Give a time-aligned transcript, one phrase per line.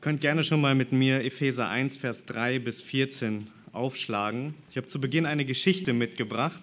[0.00, 4.54] Könnt gerne schon mal mit mir Epheser 1, Vers 3 bis 14 aufschlagen.
[4.70, 6.62] Ich habe zu Beginn eine Geschichte mitgebracht.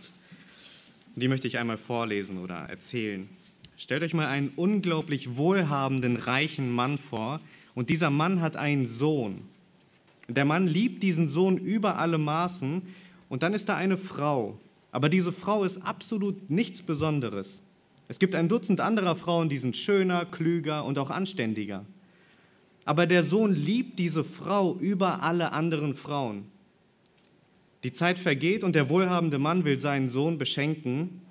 [1.16, 3.28] Die möchte ich einmal vorlesen oder erzählen.
[3.76, 7.42] Stellt euch mal einen unglaublich wohlhabenden, reichen Mann vor.
[7.74, 9.42] Und dieser Mann hat einen Sohn.
[10.30, 12.84] Der Mann liebt diesen Sohn über alle Maßen.
[13.28, 14.58] Und dann ist da eine Frau.
[14.94, 17.62] Aber diese Frau ist absolut nichts Besonderes.
[18.08, 21.86] Es gibt ein Dutzend anderer Frauen, die sind schöner, klüger und auch anständiger.
[22.86, 26.46] Aber der Sohn liebt diese Frau über alle anderen Frauen.
[27.84, 31.22] Die Zeit vergeht und der wohlhabende Mann will seinen Sohn beschenken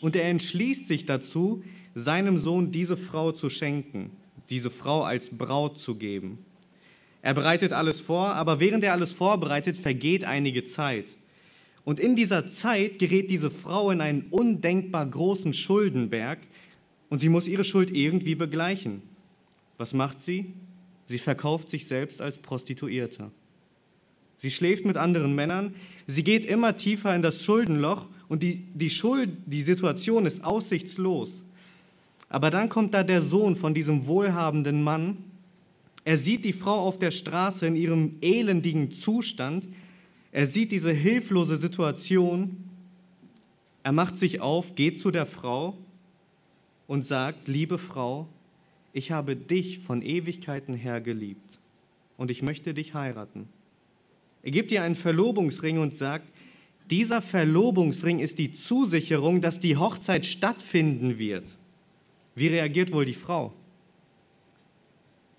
[0.00, 1.62] und er entschließt sich dazu,
[1.94, 4.10] seinem Sohn diese Frau zu schenken,
[4.50, 6.38] diese Frau als Braut zu geben.
[7.22, 11.16] Er bereitet alles vor, aber während er alles vorbereitet, vergeht einige Zeit.
[11.84, 16.38] Und in dieser Zeit gerät diese Frau in einen undenkbar großen Schuldenberg
[17.08, 19.02] und sie muss ihre Schuld irgendwie begleichen.
[19.78, 20.52] Was macht sie?
[21.12, 23.30] Sie verkauft sich selbst als Prostituierte.
[24.38, 25.74] Sie schläft mit anderen Männern,
[26.06, 31.44] sie geht immer tiefer in das Schuldenloch und die, die, Schuld, die Situation ist aussichtslos.
[32.30, 35.18] Aber dann kommt da der Sohn von diesem wohlhabenden Mann.
[36.02, 39.68] Er sieht die Frau auf der Straße in ihrem elendigen Zustand.
[40.32, 42.56] Er sieht diese hilflose Situation.
[43.82, 45.76] Er macht sich auf, geht zu der Frau
[46.86, 48.28] und sagt, liebe Frau,
[48.92, 51.58] ich habe dich von Ewigkeiten her geliebt
[52.16, 53.48] und ich möchte dich heiraten.
[54.42, 56.28] Er gibt ihr einen Verlobungsring und sagt,
[56.90, 61.44] dieser Verlobungsring ist die Zusicherung, dass die Hochzeit stattfinden wird.
[62.34, 63.52] Wie reagiert wohl die Frau?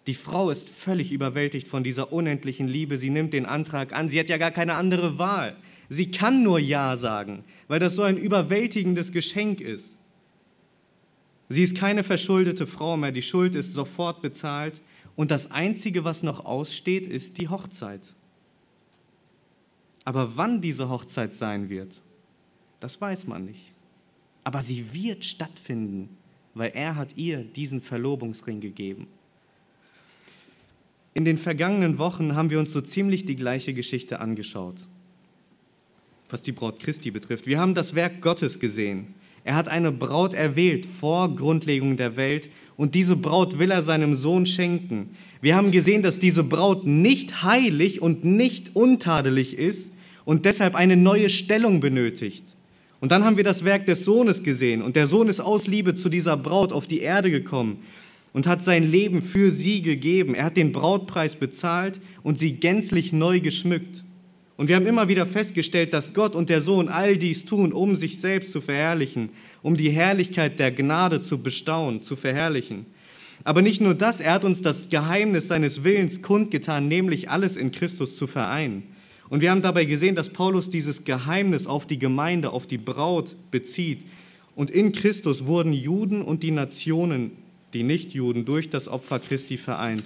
[0.08, 2.98] Die Frau ist völlig überwältigt von dieser unendlichen Liebe.
[2.98, 4.10] Sie nimmt den Antrag an.
[4.10, 5.56] Sie hat ja gar keine andere Wahl.
[5.90, 10.00] Sie kann nur Ja sagen, weil das so ein überwältigendes Geschenk ist.
[11.54, 14.82] Sie ist keine verschuldete Frau mehr, die Schuld ist sofort bezahlt
[15.16, 18.02] und das Einzige, was noch aussteht, ist die Hochzeit.
[20.04, 22.02] Aber wann diese Hochzeit sein wird,
[22.80, 23.72] das weiß man nicht.
[24.44, 26.10] Aber sie wird stattfinden,
[26.56, 29.06] weil er hat ihr diesen Verlobungsring gegeben.
[31.14, 34.88] In den vergangenen Wochen haben wir uns so ziemlich die gleiche Geschichte angeschaut,
[36.32, 37.46] was die Braut Christi betrifft.
[37.46, 39.14] Wir haben das Werk Gottes gesehen.
[39.44, 44.16] Er hat eine Braut erwählt vor Grundlegung der Welt und diese Braut will er seinem
[44.16, 45.10] Sohn schenken.
[45.42, 49.94] Wir haben gesehen, dass diese Braut nicht heilig und nicht untadelig ist
[50.26, 52.44] und deshalb eine neue Stellung benötigt.
[53.02, 55.94] Und dann haben wir das Werk des Sohnes gesehen und der Sohn ist aus Liebe
[55.94, 57.84] zu dieser Braut auf die Erde gekommen
[58.32, 60.36] und hat sein Leben für sie gegeben.
[60.36, 64.06] Er hat den Brautpreis bezahlt und sie gänzlich neu geschmückt.
[64.64, 67.98] Und wir haben immer wieder festgestellt, dass Gott und der Sohn all dies tun, um
[67.98, 69.28] sich selbst zu verherrlichen,
[69.62, 72.86] um die Herrlichkeit der Gnade zu bestaunen, zu verherrlichen.
[73.44, 77.72] Aber nicht nur das, er hat uns das Geheimnis seines Willens kundgetan, nämlich alles in
[77.72, 78.84] Christus zu vereinen.
[79.28, 83.36] Und wir haben dabei gesehen, dass Paulus dieses Geheimnis auf die Gemeinde, auf die Braut
[83.52, 84.06] bezieht.
[84.56, 87.32] Und in Christus wurden Juden und die Nationen,
[87.74, 90.06] die Nichtjuden, durch das Opfer Christi vereint.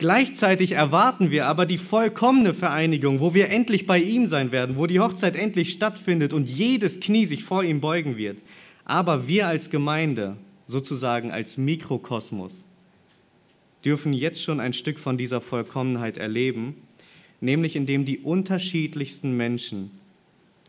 [0.00, 4.86] Gleichzeitig erwarten wir aber die vollkommene Vereinigung, wo wir endlich bei ihm sein werden, wo
[4.86, 8.42] die Hochzeit endlich stattfindet und jedes Knie sich vor ihm beugen wird.
[8.86, 12.64] Aber wir als Gemeinde, sozusagen als Mikrokosmos,
[13.84, 16.76] dürfen jetzt schon ein Stück von dieser Vollkommenheit erleben,
[17.42, 19.90] nämlich indem die unterschiedlichsten Menschen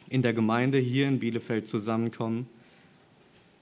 [0.09, 2.47] in der Gemeinde hier in Bielefeld zusammenkommen.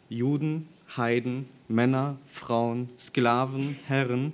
[0.10, 4.34] Juden, Heiden, Männer, Frauen, Sklaven, Herren,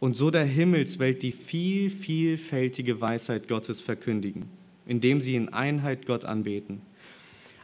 [0.00, 4.46] und so der Himmelswelt die viel, vielfältige Weisheit Gottes verkündigen,
[4.86, 6.80] indem sie in Einheit Gott anbeten.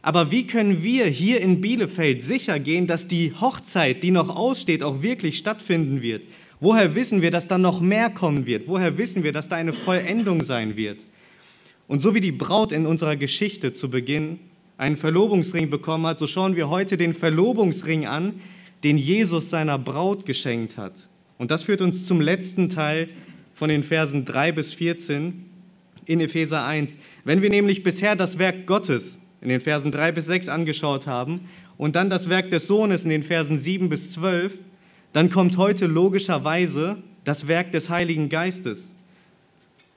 [0.03, 4.83] Aber wie können wir hier in Bielefeld sicher gehen, dass die Hochzeit, die noch aussteht,
[4.83, 6.23] auch wirklich stattfinden wird?
[6.59, 8.67] Woher wissen wir, dass da noch mehr kommen wird?
[8.67, 11.05] Woher wissen wir, dass da eine Vollendung sein wird?
[11.87, 14.39] Und so wie die Braut in unserer Geschichte zu Beginn
[14.77, 18.39] einen Verlobungsring bekommen hat, so schauen wir heute den Verlobungsring an,
[18.83, 20.93] den Jesus seiner Braut geschenkt hat.
[21.37, 23.07] Und das führt uns zum letzten Teil
[23.53, 25.45] von den Versen 3 bis 14
[26.05, 26.97] in Epheser 1.
[27.23, 31.41] Wenn wir nämlich bisher das Werk Gottes in den Versen 3 bis 6 angeschaut haben
[31.77, 34.53] und dann das Werk des Sohnes in den Versen 7 bis 12,
[35.13, 38.93] dann kommt heute logischerweise das Werk des Heiligen Geistes.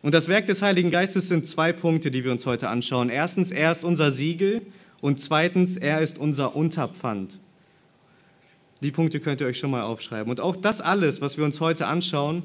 [0.02, 3.10] Und das Werk des Heiligen Geistes sind zwei Punkte, die wir uns heute anschauen.
[3.10, 4.62] Erstens, er ist unser Siegel
[5.00, 7.38] und zweitens, er ist unser Unterpfand.
[8.80, 10.30] Die Punkte könnt ihr euch schon mal aufschreiben.
[10.30, 12.42] Und auch das alles, was wir uns heute anschauen,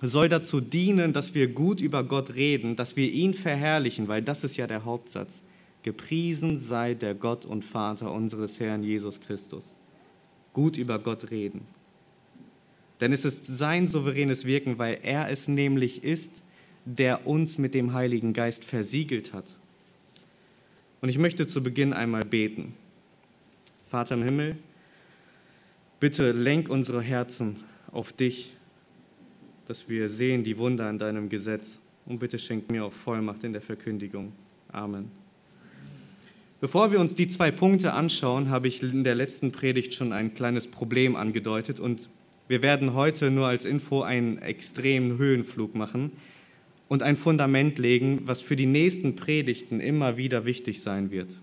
[0.00, 4.44] soll dazu dienen, dass wir gut über Gott reden, dass wir ihn verherrlichen, weil das
[4.44, 5.42] ist ja der Hauptsatz.
[5.82, 9.64] Gepriesen sei der Gott und Vater unseres Herrn Jesus Christus.
[10.52, 11.62] Gut über Gott reden.
[13.00, 16.42] Denn es ist sein souveränes Wirken, weil er es nämlich ist,
[16.84, 19.44] der uns mit dem Heiligen Geist versiegelt hat.
[21.00, 22.74] Und ich möchte zu Beginn einmal beten.
[23.88, 24.56] Vater im Himmel,
[26.00, 27.56] bitte lenk unsere Herzen
[27.92, 28.52] auf dich,
[29.68, 31.80] dass wir sehen die Wunder in deinem Gesetz.
[32.06, 34.32] Und bitte schenk mir auch Vollmacht in der Verkündigung.
[34.72, 35.12] Amen.
[36.60, 40.34] Bevor wir uns die zwei Punkte anschauen, habe ich in der letzten Predigt schon ein
[40.34, 42.08] kleines Problem angedeutet und
[42.48, 46.10] wir werden heute nur als Info einen extremen Höhenflug machen
[46.88, 51.38] und ein Fundament legen, was für die nächsten Predigten immer wieder wichtig sein wird.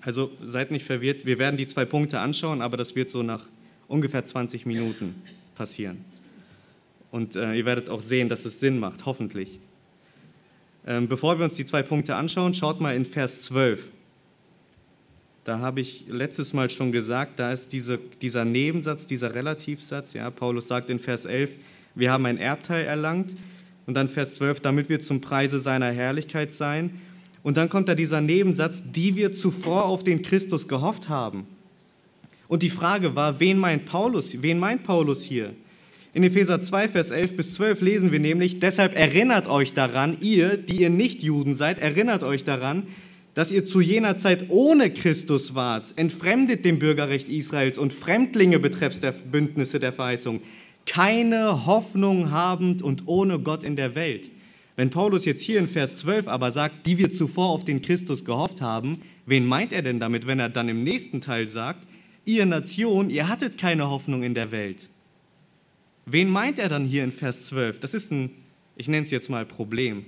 [0.00, 3.46] Also seid nicht verwirrt, wir werden die zwei Punkte anschauen, aber das wird so nach
[3.88, 5.14] ungefähr 20 Minuten
[5.54, 6.04] passieren.
[7.10, 9.60] Und äh, ihr werdet auch sehen, dass es Sinn macht, hoffentlich.
[10.86, 13.88] Ähm, bevor wir uns die zwei Punkte anschauen, schaut mal in Vers 12.
[15.44, 20.14] Da habe ich letztes Mal schon gesagt, da ist diese, dieser Nebensatz, dieser Relativsatz.
[20.14, 21.52] Ja, Paulus sagt in Vers 11,
[21.94, 23.34] wir haben ein Erbteil erlangt.
[23.86, 27.00] Und dann Vers 12, damit wir zum Preise seiner Herrlichkeit sein.
[27.42, 31.46] Und dann kommt da dieser Nebensatz, die wir zuvor auf den Christus gehofft haben.
[32.48, 35.54] Und die Frage war, wen meint Paulus, wen meint Paulus hier?
[36.12, 40.56] In Epheser 2, Vers 11 bis 12 lesen wir nämlich, deshalb erinnert euch daran, ihr,
[40.56, 42.84] die ihr nicht Juden seid, erinnert euch daran,
[43.34, 49.00] dass ihr zu jener Zeit ohne Christus wart, entfremdet dem Bürgerrecht Israels und Fremdlinge betreffs
[49.00, 50.40] der Bündnisse der Verheißung,
[50.86, 54.30] keine Hoffnung habend und ohne Gott in der Welt.
[54.76, 58.24] Wenn Paulus jetzt hier in Vers 12 aber sagt, die wir zuvor auf den Christus
[58.24, 61.86] gehofft haben, wen meint er denn damit, wenn er dann im nächsten Teil sagt,
[62.24, 64.88] ihr Nation, ihr hattet keine Hoffnung in der Welt?
[66.06, 67.80] Wen meint er dann hier in Vers 12?
[67.80, 68.30] Das ist ein,
[68.76, 70.04] ich nenne es jetzt mal Problem.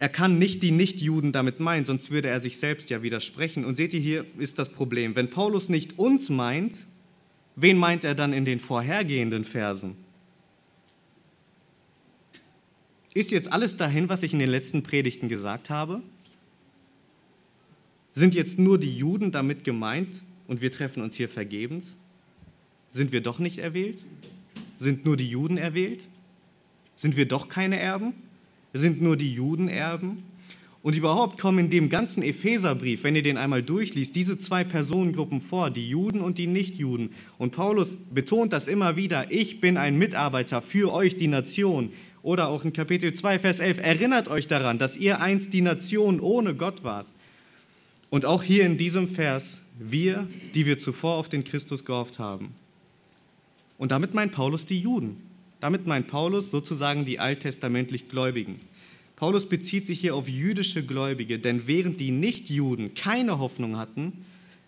[0.00, 3.64] Er kann nicht die Nichtjuden damit meinen, sonst würde er sich selbst ja widersprechen.
[3.64, 5.16] Und seht ihr, hier ist das Problem.
[5.16, 6.72] Wenn Paulus nicht uns meint,
[7.56, 9.96] wen meint er dann in den vorhergehenden Versen?
[13.12, 16.02] Ist jetzt alles dahin, was ich in den letzten Predigten gesagt habe?
[18.12, 21.96] Sind jetzt nur die Juden damit gemeint und wir treffen uns hier vergebens?
[22.90, 24.04] Sind wir doch nicht erwählt?
[24.78, 26.08] Sind nur die Juden erwählt?
[26.96, 28.14] Sind wir doch keine Erben?
[28.72, 30.22] sind nur die Juden Erben.
[30.82, 35.40] Und überhaupt kommen in dem ganzen Epheserbrief, wenn ihr den einmal durchliest, diese zwei Personengruppen
[35.40, 37.10] vor, die Juden und die Nichtjuden.
[37.36, 41.90] Und Paulus betont das immer wieder, ich bin ein Mitarbeiter für euch, die Nation.
[42.22, 46.20] Oder auch in Kapitel 2, Vers 11, erinnert euch daran, dass ihr einst die Nation
[46.20, 47.08] ohne Gott wart.
[48.10, 52.54] Und auch hier in diesem Vers, wir, die wir zuvor auf den Christus gehofft haben.
[53.76, 55.16] Und damit meint Paulus die Juden.
[55.60, 58.56] Damit meint Paulus sozusagen die alttestamentlich Gläubigen.
[59.16, 64.24] Paulus bezieht sich hier auf jüdische Gläubige, denn während die Nichtjuden keine Hoffnung hatten,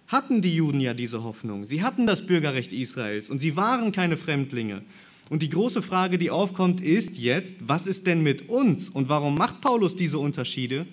[0.08, 1.66] hatten die Juden ja diese Hoffnung.
[1.66, 4.82] Sie hatten das Bürgerrecht Israels und sie waren keine Fremdlinge.
[5.28, 9.36] Und die große Frage, die aufkommt, ist jetzt, was ist denn mit uns und warum
[9.36, 10.86] macht Paulus diese Unterschiede?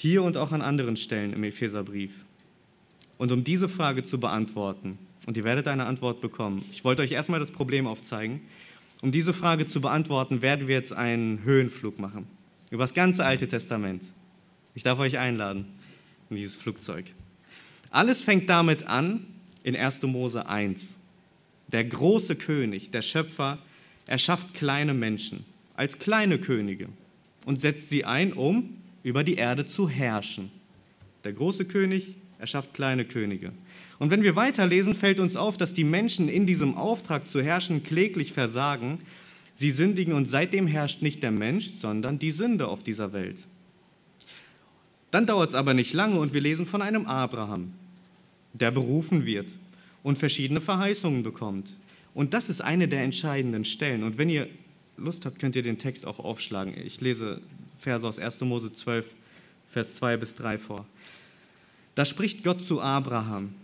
[0.00, 2.12] Hier und auch an anderen Stellen im Epheserbrief.
[3.16, 4.96] Und um diese Frage zu beantworten,
[5.26, 6.64] und ihr werdet eine Antwort bekommen.
[6.70, 8.40] Ich wollte euch erstmal das Problem aufzeigen.
[9.02, 12.28] Um diese Frage zu beantworten, werden wir jetzt einen Höhenflug machen.
[12.70, 14.04] Über das ganze Alte Testament.
[14.76, 15.64] Ich darf euch einladen
[16.30, 17.06] in dieses Flugzeug.
[17.90, 19.26] Alles fängt damit an
[19.64, 20.04] in 1.
[20.04, 20.98] Mose 1.
[21.72, 23.58] Der große König, der Schöpfer,
[24.06, 26.88] erschafft kleine Menschen als kleine Könige
[27.46, 28.78] und setzt sie ein, um
[29.08, 30.50] über die Erde zu herrschen.
[31.24, 33.52] Der große König erschafft kleine Könige.
[33.98, 37.82] Und wenn wir weiterlesen, fällt uns auf, dass die Menschen in diesem Auftrag zu herrschen
[37.82, 39.00] kläglich versagen.
[39.56, 43.38] Sie sündigen und seitdem herrscht nicht der Mensch, sondern die Sünde auf dieser Welt.
[45.10, 47.72] Dann dauert es aber nicht lange und wir lesen von einem Abraham,
[48.52, 49.48] der berufen wird
[50.02, 51.74] und verschiedene Verheißungen bekommt.
[52.14, 54.04] Und das ist eine der entscheidenden Stellen.
[54.04, 54.48] Und wenn ihr
[54.96, 56.74] Lust habt, könnt ihr den Text auch aufschlagen.
[56.84, 57.40] Ich lese
[57.78, 58.40] Verse aus 1.
[58.42, 59.06] Mose 12,
[59.70, 60.86] Vers 2 bis 3 vor.
[61.94, 63.54] Da spricht Gott zu Abraham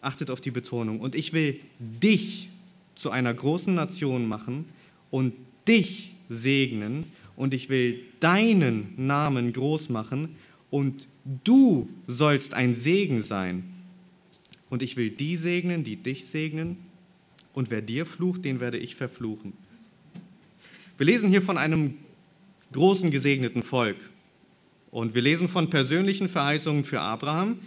[0.00, 2.48] achtet auf die Betonung, und ich will dich
[2.94, 4.66] zu einer großen Nation machen
[5.10, 5.34] und
[5.66, 7.04] dich segnen
[7.36, 10.36] und ich will deinen Namen groß machen
[10.70, 11.06] und
[11.44, 13.64] du sollst ein Segen sein.
[14.68, 16.76] Und ich will die segnen, die dich segnen
[17.52, 19.52] und wer dir flucht, den werde ich verfluchen.
[20.96, 21.94] Wir lesen hier von einem
[22.72, 23.96] großen gesegneten Volk
[24.90, 27.58] und wir lesen von persönlichen Verheißungen für Abraham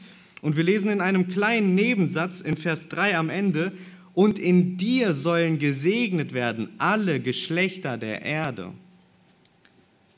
[0.41, 3.71] und wir lesen in einem kleinen Nebensatz in Vers 3 am Ende,
[4.13, 8.71] und in dir sollen gesegnet werden alle Geschlechter der Erde.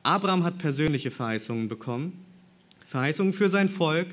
[0.03, 2.25] Abraham hat persönliche Verheißungen bekommen,
[2.85, 4.07] Verheißungen für sein Volk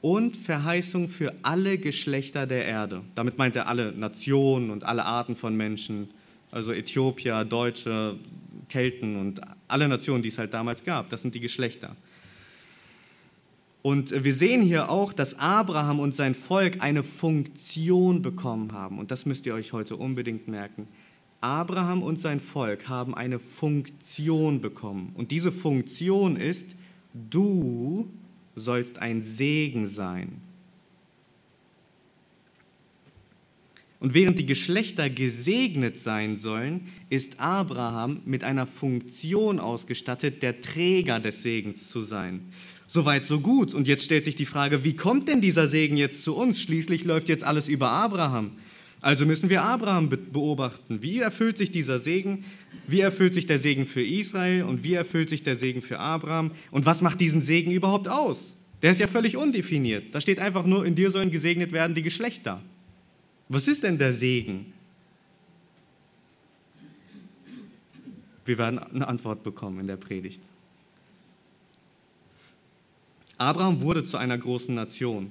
[0.00, 3.02] und Verheißung für alle Geschlechter der Erde.
[3.14, 6.08] Damit meint er alle Nationen und alle Arten von Menschen,
[6.50, 8.16] also Äthiopier, Deutsche,
[8.68, 11.10] Kelten und alle Nationen, die es halt damals gab.
[11.10, 11.94] Das sind die Geschlechter.
[13.82, 18.98] Und wir sehen hier auch, dass Abraham und sein Volk eine Funktion bekommen haben.
[18.98, 20.88] Und das müsst ihr euch heute unbedingt merken.
[21.40, 25.12] Abraham und sein Volk haben eine Funktion bekommen.
[25.14, 26.74] Und diese Funktion ist,
[27.14, 28.10] du
[28.56, 30.47] sollst ein Segen sein.
[34.00, 41.18] Und während die Geschlechter gesegnet sein sollen, ist Abraham mit einer Funktion ausgestattet, der Träger
[41.18, 42.52] des Segens zu sein.
[42.86, 43.74] Soweit, so gut.
[43.74, 46.60] Und jetzt stellt sich die Frage, wie kommt denn dieser Segen jetzt zu uns?
[46.60, 48.52] Schließlich läuft jetzt alles über Abraham.
[49.00, 51.02] Also müssen wir Abraham beobachten.
[51.02, 52.44] Wie erfüllt sich dieser Segen?
[52.86, 56.52] Wie erfüllt sich der Segen für Israel und wie erfüllt sich der Segen für Abraham?
[56.70, 58.56] Und was macht diesen Segen überhaupt aus?
[58.82, 60.04] Der ist ja völlig undefiniert.
[60.12, 62.62] Da steht einfach nur, in dir sollen gesegnet werden die Geschlechter.
[63.48, 64.72] Was ist denn der Segen?
[68.44, 70.40] Wir werden eine Antwort bekommen in der Predigt.
[73.36, 75.30] Abraham wurde zu einer großen Nation.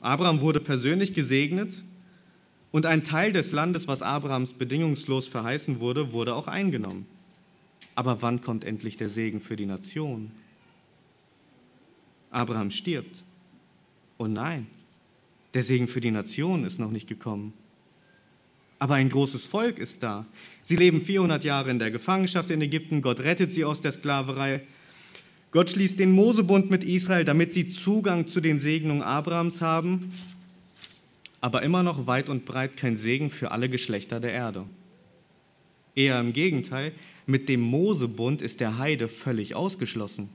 [0.00, 1.82] Abraham wurde persönlich gesegnet
[2.70, 7.06] und ein Teil des Landes, was Abrahams bedingungslos verheißen wurde, wurde auch eingenommen.
[7.94, 10.30] Aber wann kommt endlich der Segen für die Nation?
[12.30, 13.24] Abraham stirbt.
[14.16, 14.66] Oh nein,
[15.54, 17.52] der Segen für die Nation ist noch nicht gekommen.
[18.78, 20.24] Aber ein großes Volk ist da.
[20.62, 23.02] Sie leben 400 Jahre in der Gefangenschaft in Ägypten.
[23.02, 24.62] Gott rettet sie aus der Sklaverei.
[25.50, 30.12] Gott schließt den Mosebund mit Israel, damit sie Zugang zu den Segnungen Abrahams haben,
[31.40, 34.64] aber immer noch weit und breit kein Segen für alle Geschlechter der Erde.
[35.96, 36.92] Eher im Gegenteil,
[37.26, 40.30] mit dem Mosebund ist der Heide völlig ausgeschlossen.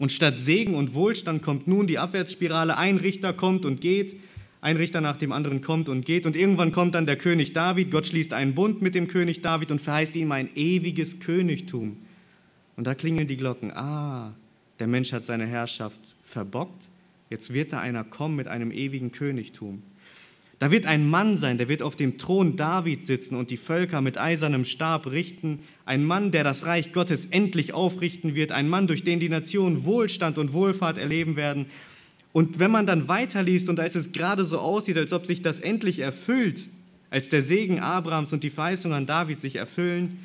[0.00, 4.16] Und statt Segen und Wohlstand kommt nun die Abwärtsspirale, ein Richter kommt und geht,
[4.62, 7.90] ein Richter nach dem anderen kommt und geht und irgendwann kommt dann der König David,
[7.90, 11.98] Gott schließt einen Bund mit dem König David und verheißt ihm ein ewiges Königtum.
[12.76, 13.72] Und da klingeln die Glocken.
[13.72, 14.32] Ah,
[14.78, 16.88] der Mensch hat seine Herrschaft verbockt.
[17.28, 19.82] Jetzt wird da einer kommen mit einem ewigen Königtum.
[20.60, 24.02] Da wird ein Mann sein, der wird auf dem Thron David sitzen und die Völker
[24.02, 25.60] mit eisernem Stab richten.
[25.86, 28.52] Ein Mann, der das Reich Gottes endlich aufrichten wird.
[28.52, 31.64] Ein Mann, durch den die Nationen Wohlstand und Wohlfahrt erleben werden.
[32.34, 35.60] Und wenn man dann weiterliest und als es gerade so aussieht, als ob sich das
[35.60, 36.66] endlich erfüllt,
[37.08, 40.18] als der Segen Abrahams und die Verheißung an David sich erfüllen,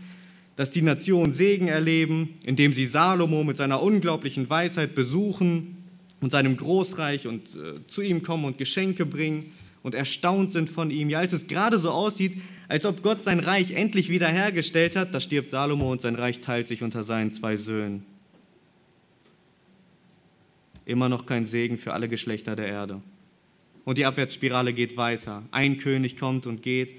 [0.57, 5.77] dass die Nationen Segen erleben, indem sie Salomo mit seiner unglaublichen Weisheit besuchen
[6.19, 9.53] und seinem Großreich und äh, zu ihm kommen und Geschenke bringen
[9.85, 11.11] und erstaunt sind von ihm.
[11.11, 15.19] Ja, als es gerade so aussieht, als ob Gott sein Reich endlich wiederhergestellt hat, da
[15.19, 18.03] stirbt Salomo und sein Reich teilt sich unter seinen zwei Söhnen.
[20.85, 22.99] Immer noch kein Segen für alle Geschlechter der Erde.
[23.83, 25.43] Und die Abwärtsspirale geht weiter.
[25.51, 26.95] Ein König kommt und geht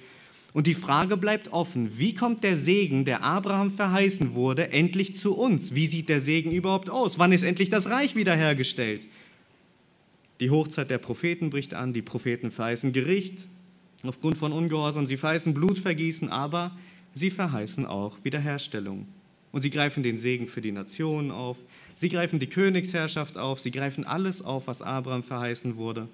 [0.53, 5.37] und die Frage bleibt offen, wie kommt der Segen, der Abraham verheißen wurde, endlich zu
[5.37, 5.75] uns?
[5.75, 7.19] Wie sieht der Segen überhaupt aus?
[7.19, 9.03] Wann ist endlich das Reich wiederhergestellt?
[10.41, 13.47] Die Hochzeit der Propheten bricht an, die Propheten verheißen Gericht
[14.03, 16.77] aufgrund von Ungehorsam, sie verheißen Blutvergießen, aber
[17.15, 19.09] sie verheißen auch Wiederherstellung.
[19.53, 21.57] Und sie greifen den Segen für die Nationen auf,
[21.95, 26.09] sie greifen die Königsherrschaft auf, sie greifen alles auf, was Abraham verheißen wurde.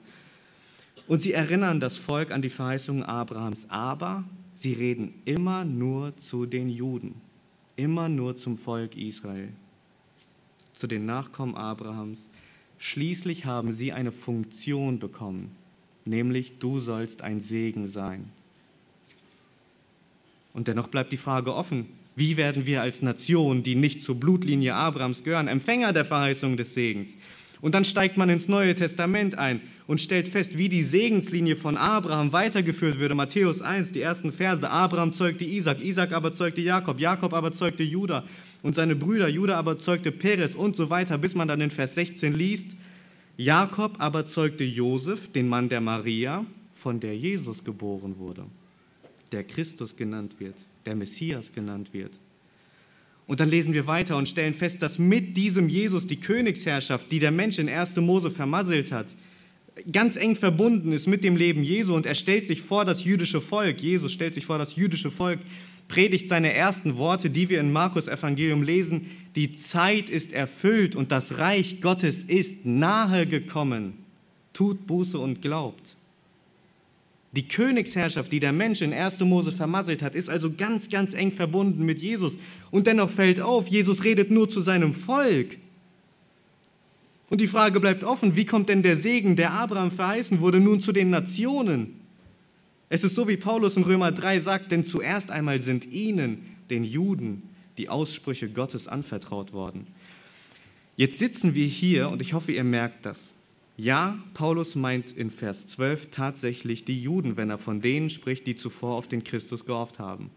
[1.09, 4.23] Und sie erinnern das Volk an die Verheißungen Abrahams, aber
[4.55, 7.21] sie reden immer nur zu den Juden,
[7.75, 9.49] immer nur zum Volk Israel,
[10.75, 12.29] zu den Nachkommen Abrahams.
[12.85, 15.55] Schließlich haben sie eine Funktion bekommen,
[16.05, 18.25] nämlich du sollst ein Segen sein.
[20.53, 21.87] Und dennoch bleibt die Frage offen,
[22.17, 26.75] wie werden wir als Nation, die nicht zur Blutlinie Abrahams gehören, Empfänger der Verheißung des
[26.75, 27.17] Segens?
[27.61, 31.77] Und dann steigt man ins Neue Testament ein und stellt fest, wie die Segenslinie von
[31.77, 33.15] Abraham weitergeführt würde.
[33.15, 34.69] Matthäus 1, die ersten Verse.
[34.69, 38.25] Abraham zeugte Isaac, Isaac aber zeugte Jakob, Jakob aber zeugte Judah
[38.63, 41.95] und seine Brüder, Judah aber zeugte Peres und so weiter, bis man dann in Vers
[41.95, 42.77] 16 liest.
[43.37, 48.45] Jakob aber zeugte Josef, den Mann der Maria, von der Jesus geboren wurde,
[49.33, 52.13] der Christus genannt wird, der Messias genannt wird.
[53.27, 57.21] Und dann lesen wir weiter und stellen fest, dass mit diesem Jesus die Königsherrschaft, die
[57.21, 57.97] der Mensch in 1.
[57.97, 59.07] Mose vermasselt hat,
[59.91, 63.41] ganz eng verbunden ist mit dem Leben Jesu und er stellt sich vor das jüdische
[63.41, 63.81] Volk.
[63.81, 65.39] Jesus stellt sich vor das jüdische Volk,
[65.93, 69.11] predigt seine ersten Worte, die wir in Markus Evangelium lesen.
[69.37, 73.93] Die Zeit ist erfüllt und das Reich Gottes ist nahe gekommen.
[74.55, 75.97] Tut Buße und glaubt.
[77.33, 79.21] Die Königsherrschaft, die der Mensch in 1.
[79.21, 82.39] Mose vermasselt hat, ist also ganz, ganz eng verbunden mit Jesus.
[82.71, 85.59] Und dennoch fällt auf, Jesus redet nur zu seinem Volk.
[87.29, 90.81] Und die Frage bleibt offen, wie kommt denn der Segen, der Abraham verheißen wurde, nun
[90.81, 92.02] zu den Nationen?
[92.93, 96.85] Es ist so, wie Paulus in Römer 3 sagt, denn zuerst einmal sind ihnen, den
[96.85, 97.43] Juden,
[97.79, 99.87] die Aussprüche Gottes anvertraut worden.
[100.99, 103.33] Jetzt sitzen wir hier und ich hoffe, ihr merkt das.
[103.79, 108.57] Ja, Paulus meint in Vers 12 tatsächlich die Juden, wenn er von denen spricht, die
[108.57, 110.29] zuvor auf den Christus gehofft haben.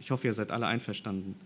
[0.00, 1.36] Ich hoffe, ihr seid alle einverstanden.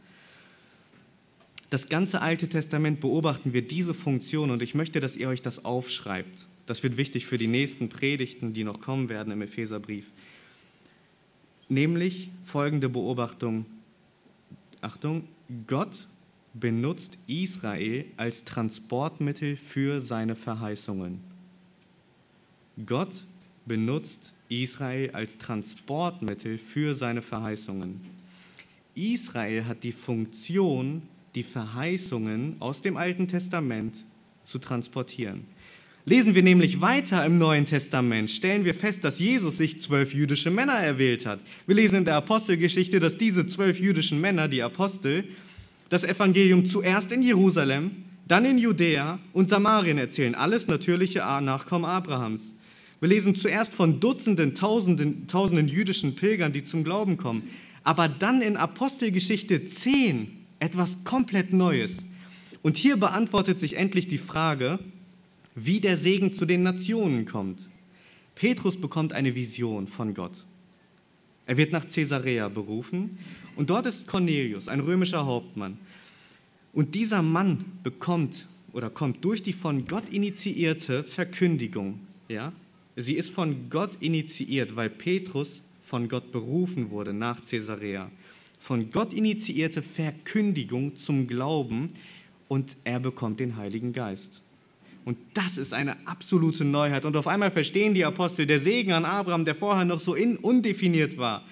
[1.68, 5.66] Das ganze Alte Testament beobachten wir diese Funktion und ich möchte, dass ihr euch das
[5.66, 6.46] aufschreibt.
[6.64, 10.06] Das wird wichtig für die nächsten Predigten, die noch kommen werden im Epheserbrief.
[11.70, 13.64] Nämlich folgende Beobachtung.
[14.80, 15.28] Achtung,
[15.68, 16.08] Gott
[16.52, 21.20] benutzt Israel als Transportmittel für seine Verheißungen.
[22.84, 23.24] Gott
[23.66, 28.00] benutzt Israel als Transportmittel für seine Verheißungen.
[28.96, 31.02] Israel hat die Funktion,
[31.36, 34.04] die Verheißungen aus dem Alten Testament
[34.42, 35.46] zu transportieren.
[36.06, 40.50] Lesen wir nämlich weiter im Neuen Testament, stellen wir fest, dass Jesus sich zwölf jüdische
[40.50, 41.40] Männer erwählt hat.
[41.66, 45.24] Wir lesen in der Apostelgeschichte, dass diese zwölf jüdischen Männer, die Apostel,
[45.90, 47.90] das Evangelium zuerst in Jerusalem,
[48.26, 50.34] dann in Judäa und Samarien erzählen.
[50.34, 52.54] Alles natürliche Nachkommen Abrahams.
[53.00, 57.42] Wir lesen zuerst von Dutzenden, Tausenden, Tausenden jüdischen Pilgern, die zum Glauben kommen.
[57.82, 61.96] Aber dann in Apostelgeschichte 10 etwas komplett Neues.
[62.62, 64.78] Und hier beantwortet sich endlich die Frage,
[65.64, 67.60] wie der Segen zu den Nationen kommt.
[68.34, 70.44] Petrus bekommt eine Vision von Gott.
[71.46, 73.18] Er wird nach Caesarea berufen
[73.56, 75.78] und dort ist Cornelius, ein römischer Hauptmann.
[76.72, 81.98] Und dieser Mann bekommt oder kommt durch die von Gott initiierte Verkündigung.
[82.28, 82.52] Ja?
[82.96, 88.10] Sie ist von Gott initiiert, weil Petrus von Gott berufen wurde nach Caesarea
[88.60, 91.88] von Gott initiierte Verkündigung zum Glauben
[92.46, 94.42] und er bekommt den Heiligen Geist.
[95.04, 97.04] Und das ist eine absolute Neuheit.
[97.04, 101.16] Und auf einmal verstehen die Apostel, der Segen an Abraham, der vorher noch so undefiniert
[101.16, 101.44] war,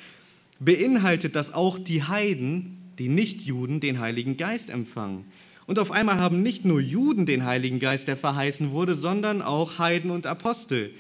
[0.61, 5.25] beinhaltet, dass auch die Heiden, die Nichtjuden, den Heiligen Geist empfangen.
[5.67, 9.79] Und auf einmal haben nicht nur Juden den Heiligen Geist, der verheißen wurde, sondern auch
[9.79, 10.91] Heiden und Apostel.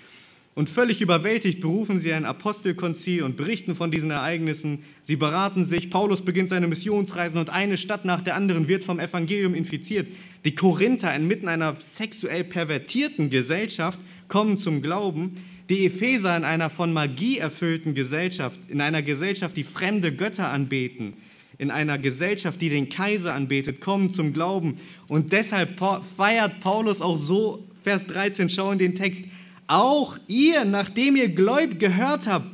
[0.54, 4.82] Und völlig überwältigt berufen sie ein Apostelkonzil und berichten von diesen Ereignissen.
[5.02, 5.88] Sie beraten sich.
[5.88, 10.08] Paulus beginnt seine Missionsreisen und eine Stadt nach der anderen wird vom Evangelium infiziert.
[10.44, 13.98] Die Korinther inmitten einer sexuell pervertierten Gesellschaft
[14.28, 15.34] kommen zum Glauben.
[15.68, 21.14] Die Epheser in einer von Magie erfüllten Gesellschaft, in einer Gesellschaft, die fremde Götter anbeten,
[21.58, 24.76] in einer Gesellschaft, die den Kaiser anbetet, kommen zum Glauben.
[25.08, 25.78] Und deshalb
[26.16, 29.24] feiert Paulus auch so, Vers 13, schau in den Text,
[29.66, 32.50] auch ihr, nachdem ihr gläubig gehört habt,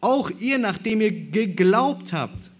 [0.00, 2.50] auch ihr, nachdem ihr geglaubt habt.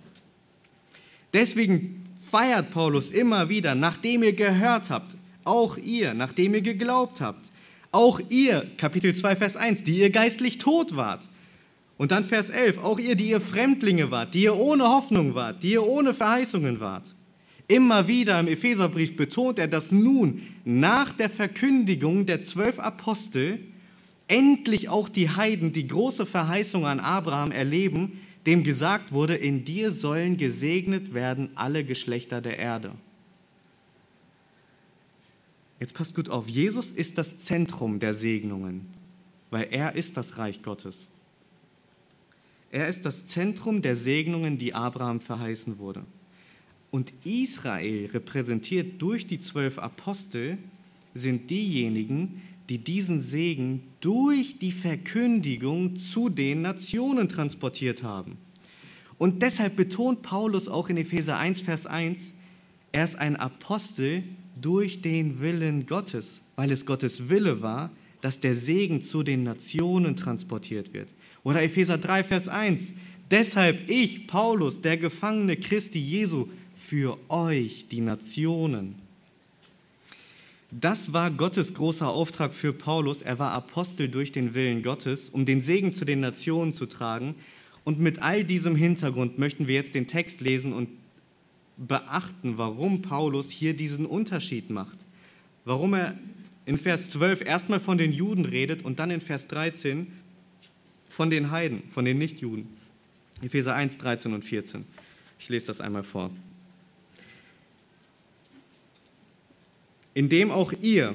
[1.33, 2.02] Deswegen
[2.33, 7.53] feiert Paulus immer wieder, nachdem ihr gehört habt, auch ihr, nachdem ihr geglaubt habt,
[7.91, 11.29] auch ihr, Kapitel 2, Vers 1, die ihr geistlich tot wart.
[11.99, 15.63] Und dann Vers 11, auch ihr, die ihr Fremdlinge wart, die ihr ohne Hoffnung wart,
[15.63, 17.15] die ihr ohne Verheißungen wart.
[17.69, 23.59] Immer wieder im Epheserbrief betont er, dass nun nach der Verkündigung der zwölf Apostel
[24.27, 29.91] endlich auch die Heiden die große Verheißung an Abraham erleben, dem gesagt wurde, in dir
[29.91, 32.93] sollen gesegnet werden alle Geschlechter der Erde.
[35.79, 38.87] Jetzt passt gut auf, Jesus ist das Zentrum der Segnungen,
[39.51, 41.09] weil er ist das Reich Gottes.
[42.71, 46.05] Er ist das Zentrum der Segnungen, die Abraham verheißen wurde.
[46.91, 50.59] Und Israel, repräsentiert durch die zwölf Apostel,
[51.15, 58.39] sind diejenigen, die diesen Segen durch die Verkündigung zu den Nationen transportiert haben.
[59.19, 62.33] Und deshalb betont Paulus auch in Epheser 1, Vers 1,
[62.93, 64.23] er ist ein Apostel
[64.59, 67.91] durch den Willen Gottes, weil es Gottes Wille war,
[68.23, 71.11] dass der Segen zu den Nationen transportiert wird.
[71.45, 72.95] Oder Epheser 3, Vers 1,
[73.31, 79.02] deshalb ich, Paulus, der Gefangene Christi Jesu, für euch, die Nationen.
[80.75, 83.21] Das war Gottes großer Auftrag für Paulus.
[83.21, 87.35] Er war Apostel durch den Willen Gottes, um den Segen zu den Nationen zu tragen.
[87.85, 90.89] Und mit all diesem Hintergrund möchten wir jetzt den Text lesen und
[91.77, 94.97] beachten, warum Paulus hier diesen Unterschied macht.
[95.67, 96.19] Warum er
[96.65, 100.07] in Vers 12 erstmal von den Juden redet und dann in Vers 13
[101.07, 102.67] von den Heiden, von den Nichtjuden.
[103.43, 104.87] Epheser 1, 13 und 14.
[105.39, 106.31] Ich lese das einmal vor.
[110.15, 111.15] Indem auch ihr,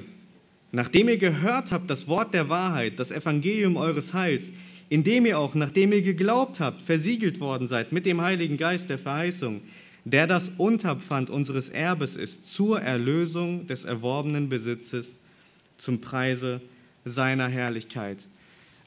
[0.72, 4.52] nachdem ihr gehört habt das Wort der Wahrheit, das Evangelium eures Heils,
[4.90, 9.00] indem ihr auch, nachdem ihr geglaubt habt, versiegelt worden seid mit dem Heiligen Geist der
[9.00, 9.62] Verheißung,
[10.06, 15.20] der das Unterpfand unseres Erbes ist, zur Erlösung des erworbenen Besitzes
[15.78, 16.62] zum Preise
[17.04, 18.26] seiner Herrlichkeit.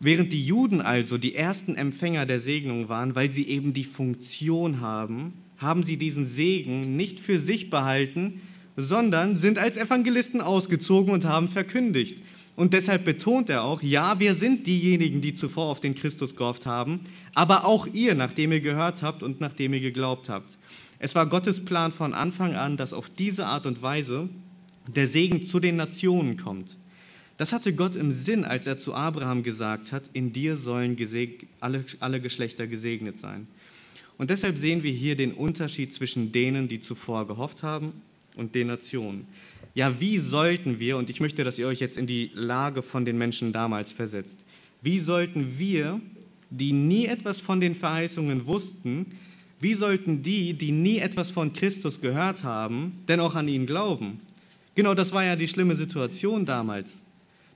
[0.01, 4.81] Während die Juden also die ersten Empfänger der Segnung waren, weil sie eben die Funktion
[4.81, 8.41] haben, haben sie diesen Segen nicht für sich behalten,
[8.81, 12.19] sondern sind als Evangelisten ausgezogen und haben verkündigt.
[12.57, 16.67] Und deshalb betont er auch, ja, wir sind diejenigen, die zuvor auf den Christus gehofft
[16.67, 17.01] haben,
[17.35, 20.59] aber auch ihr, nachdem ihr gehört habt und nachdem ihr geglaubt habt.
[20.99, 24.29] Es war Gottes Plan von Anfang an, dass auf diese Art und Weise
[24.87, 26.77] der Segen zu den Nationen kommt.
[27.39, 30.99] Das hatte Gott im Sinn, als er zu Abraham gesagt hat, in dir sollen
[31.61, 33.47] alle, alle Geschlechter gesegnet sein.
[34.19, 37.95] Und deshalb sehen wir hier den Unterschied zwischen denen, die zuvor gehofft haben,
[38.37, 39.27] und den Nationen.
[39.75, 43.05] Ja, wie sollten wir, und ich möchte, dass ihr euch jetzt in die Lage von
[43.05, 44.41] den Menschen damals versetzt,
[44.83, 46.01] wie sollten wir,
[46.51, 49.07] die nie etwas von den Verheißungen wussten,
[49.61, 54.21] wie sollten die, die nie etwas von Christus gehört haben, denn auch an ihn glauben?
[54.75, 57.03] Genau das war ja die schlimme Situation damals.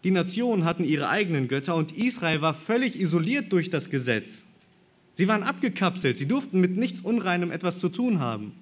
[0.05, 4.45] Die Nationen hatten ihre eigenen Götter und Israel war völlig isoliert durch das Gesetz.
[5.15, 8.53] Sie waren abgekapselt, sie durften mit nichts Unreinem etwas zu tun haben.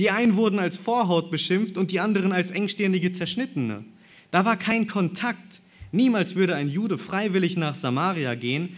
[0.00, 3.84] Die einen wurden als Vorhaut beschimpft und die anderen als engstirnige Zerschnittene.
[4.32, 5.60] Da war kein Kontakt.
[5.92, 8.70] Niemals würde ein Jude freiwillig nach Samaria gehen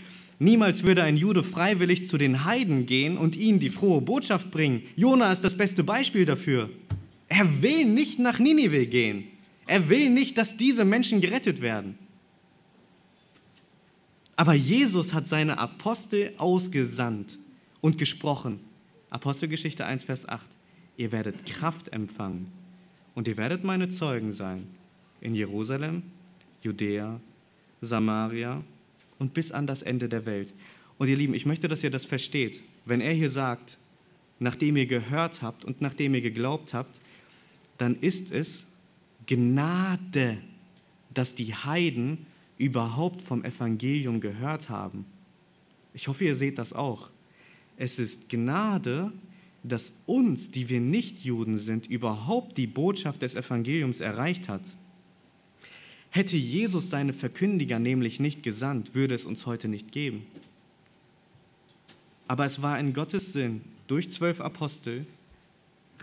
[0.42, 4.82] Niemals würde ein Jude freiwillig zu den Heiden gehen und ihnen die frohe Botschaft bringen.
[4.96, 6.68] Jona ist das beste Beispiel dafür.
[7.28, 9.28] Er will nicht nach Ninive gehen.
[9.68, 11.96] Er will nicht, dass diese Menschen gerettet werden.
[14.34, 17.38] Aber Jesus hat seine Apostel ausgesandt
[17.80, 18.58] und gesprochen.
[19.10, 20.44] Apostelgeschichte 1, Vers 8.
[20.96, 22.50] Ihr werdet Kraft empfangen
[23.14, 24.66] und ihr werdet meine Zeugen sein
[25.20, 26.02] in Jerusalem,
[26.62, 27.20] Judäa,
[27.80, 28.62] Samaria
[29.18, 30.52] und bis an das Ende der Welt.
[30.98, 32.62] Und ihr Lieben, ich möchte, dass ihr das versteht.
[32.84, 33.78] Wenn er hier sagt,
[34.38, 37.00] nachdem ihr gehört habt und nachdem ihr geglaubt habt,
[37.78, 38.72] dann ist es
[39.26, 40.38] Gnade,
[41.14, 42.26] dass die Heiden
[42.58, 45.04] überhaupt vom Evangelium gehört haben.
[45.94, 47.10] Ich hoffe, ihr seht das auch.
[47.76, 49.12] Es ist Gnade,
[49.64, 54.62] dass uns, die wir nicht Juden sind, überhaupt die Botschaft des Evangeliums erreicht hat.
[56.10, 60.26] Hätte Jesus seine Verkündiger nämlich nicht gesandt, würde es uns heute nicht geben.
[62.28, 65.06] Aber es war in Gottes Sinn, durch zwölf Apostel,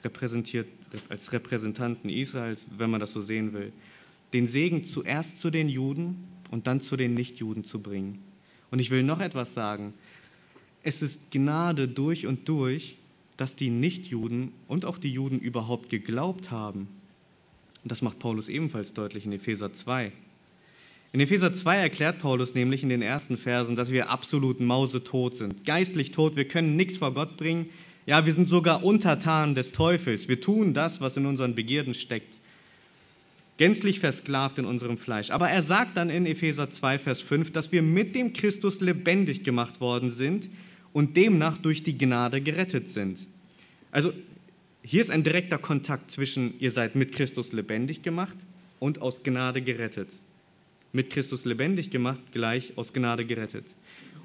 [0.04, 0.68] repräsentiert
[1.10, 3.74] als Repräsentanten Israels, wenn man das so sehen will,
[4.34, 8.20] den Segen zuerst zu den Juden und dann zu den Nichtjuden zu bringen.
[8.72, 9.94] Und ich will noch etwas sagen.
[10.84, 12.98] Es ist Gnade durch und durch,
[13.40, 16.88] dass die Nichtjuden und auch die Juden überhaupt geglaubt haben
[17.84, 20.12] und das macht Paulus ebenfalls deutlich in Epheser 2.
[21.12, 25.66] In Epheser 2 erklärt Paulus nämlich in den ersten Versen, dass wir absolut mausetot sind,
[25.66, 27.70] geistlich tot, wir können nichts vor Gott bringen.
[28.06, 30.28] Ja, wir sind sogar untertan des Teufels.
[30.28, 32.38] Wir tun das, was in unseren Begierden steckt.
[33.58, 35.32] Gänzlich versklavt in unserem Fleisch.
[35.32, 39.44] Aber er sagt dann in Epheser 2, Vers 5, dass wir mit dem Christus lebendig
[39.44, 40.50] gemacht worden sind
[40.94, 43.28] und demnach durch die Gnade gerettet sind.
[43.92, 44.14] Also
[44.84, 48.38] hier ist ein direkter Kontakt zwischen, ihr seid mit Christus lebendig gemacht
[48.80, 50.10] und aus Gnade gerettet.
[50.94, 53.66] Mit Christus lebendig gemacht, gleich aus Gnade gerettet.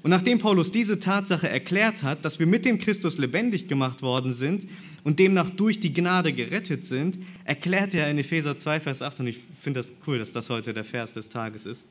[0.01, 4.33] Und nachdem Paulus diese Tatsache erklärt hat, dass wir mit dem Christus lebendig gemacht worden
[4.33, 4.67] sind
[5.03, 9.27] und demnach durch die Gnade gerettet sind, erklärt er in Epheser 2, Vers 8, und
[9.27, 11.85] ich finde das cool, dass das heute der Vers des Tages ist,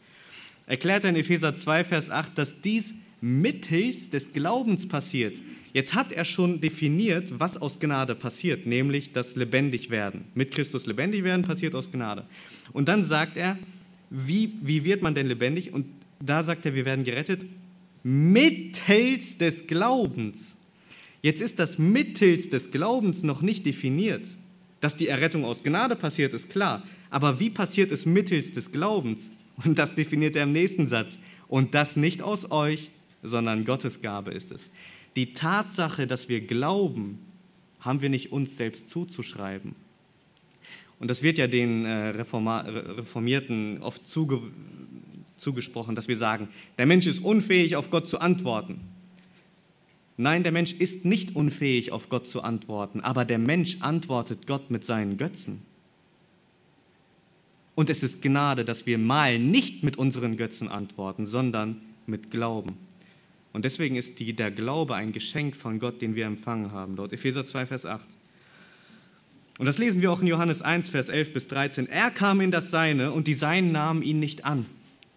[0.66, 5.40] erklärt er in Epheser 2, Vers 8, dass dies mittels des Glaubens passiert.
[5.72, 10.24] Jetzt hat er schon definiert, was aus Gnade passiert, nämlich das Lebendigwerden.
[10.34, 12.26] Mit Christus lebendig werden passiert aus Gnade.
[12.74, 13.58] Und dann sagt er,
[14.10, 15.72] wie, wie wird man denn lebendig?
[15.72, 15.86] Und
[16.20, 17.46] da sagt er, wir werden gerettet
[18.02, 20.58] mittels des Glaubens.
[21.22, 24.28] Jetzt ist das mittels des Glaubens noch nicht definiert.
[24.82, 26.84] Dass die Errettung aus Gnade passiert, ist klar.
[27.08, 29.32] Aber wie passiert es mittels des Glaubens?
[29.64, 31.18] Und das definiert er im nächsten Satz.
[31.48, 32.90] Und das nicht aus euch,
[33.24, 34.70] sondern Gottes Gabe ist es.
[35.16, 37.18] Die Tatsache, dass wir glauben,
[37.80, 39.74] haben wir nicht uns selbst zuzuschreiben.
[41.00, 44.40] Und das wird ja den äh, Reformierten oft zuge
[45.36, 48.80] zugesprochen, dass wir sagen, der Mensch ist unfähig, auf Gott zu antworten.
[50.16, 54.70] Nein, der Mensch ist nicht unfähig, auf Gott zu antworten, aber der Mensch antwortet Gott
[54.70, 55.60] mit seinen Götzen.
[57.74, 62.76] Und es ist Gnade, dass wir mal nicht mit unseren Götzen antworten, sondern mit Glauben.
[63.54, 66.96] Und deswegen ist die, der Glaube ein Geschenk von Gott, den wir empfangen haben.
[66.96, 68.04] Dort Epheser 2, Vers 8.
[69.58, 71.88] Und das lesen wir auch in Johannes 1, Vers 11 bis 13.
[71.88, 74.66] Er kam in das Seine und die Seinen nahmen ihn nicht an.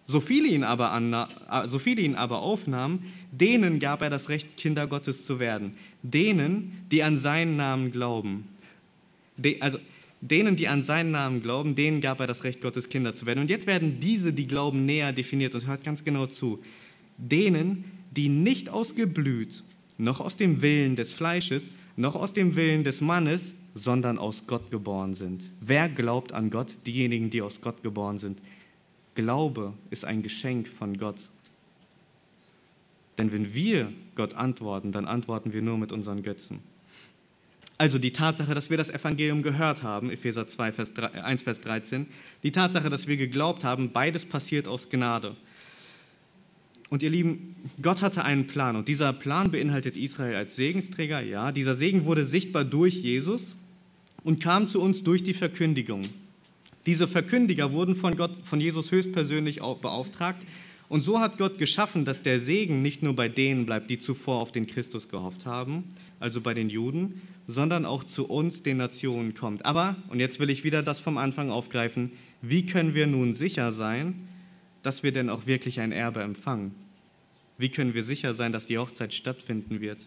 [0.06, 4.28] So viele, ihn aber anna, äh, so viele ihn aber aufnahmen, denen gab er das
[4.28, 5.74] Recht, Kinder Gottes zu werden.
[6.04, 8.44] Denen, die an seinen Namen glauben.
[9.36, 9.78] De, also
[10.20, 13.40] denen, die an seinen Namen glauben, denen gab er das Recht, Gottes Kinder zu werden.
[13.40, 15.56] Und jetzt werden diese, die glauben, näher definiert.
[15.56, 16.60] Und hört ganz genau zu.
[17.18, 19.62] Denen, die nicht aus Geblüt,
[19.96, 24.72] noch aus dem Willen des Fleisches, noch aus dem Willen des Mannes, sondern aus Gott
[24.72, 25.48] geboren sind.
[25.60, 26.74] Wer glaubt an Gott?
[26.84, 28.40] Diejenigen, die aus Gott geboren sind.
[29.14, 31.30] Glaube ist ein Geschenk von Gott.
[33.18, 36.58] Denn wenn wir Gott antworten, dann antworten wir nur mit unseren Götzen.
[37.76, 41.60] Also die Tatsache, dass wir das Evangelium gehört haben, Epheser 2, Vers 3, 1, Vers
[41.60, 42.08] 13,
[42.42, 45.36] die Tatsache, dass wir geglaubt haben, beides passiert aus Gnade.
[46.90, 51.20] Und ihr Lieben, Gott hatte einen Plan und dieser Plan beinhaltet Israel als Segensträger.
[51.20, 53.56] Ja, dieser Segen wurde sichtbar durch Jesus
[54.24, 56.02] und kam zu uns durch die Verkündigung.
[56.86, 60.42] Diese Verkündiger wurden von Gott, von Jesus höchstpersönlich beauftragt.
[60.88, 64.40] Und so hat Gott geschaffen, dass der Segen nicht nur bei denen bleibt, die zuvor
[64.40, 65.84] auf den Christus gehofft haben,
[66.18, 69.66] also bei den Juden, sondern auch zu uns, den Nationen, kommt.
[69.66, 73.70] Aber, und jetzt will ich wieder das vom Anfang aufgreifen, wie können wir nun sicher
[73.72, 74.27] sein,
[74.82, 76.74] dass wir denn auch wirklich ein Erbe empfangen?
[77.58, 80.06] Wie können wir sicher sein, dass die Hochzeit stattfinden wird?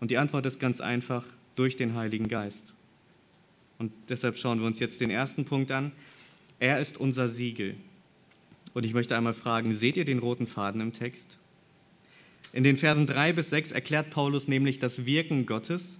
[0.00, 1.24] Und die Antwort ist ganz einfach,
[1.56, 2.72] durch den Heiligen Geist.
[3.78, 5.92] Und deshalb schauen wir uns jetzt den ersten Punkt an.
[6.58, 7.76] Er ist unser Siegel.
[8.72, 11.38] Und ich möchte einmal fragen, seht ihr den roten Faden im Text?
[12.52, 15.98] In den Versen 3 bis 6 erklärt Paulus nämlich das Wirken Gottes.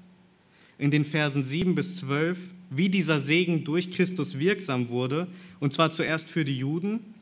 [0.79, 2.39] In den Versen 7 bis 12,
[2.71, 5.29] wie dieser Segen durch Christus wirksam wurde,
[5.61, 7.14] und zwar zuerst für die Juden,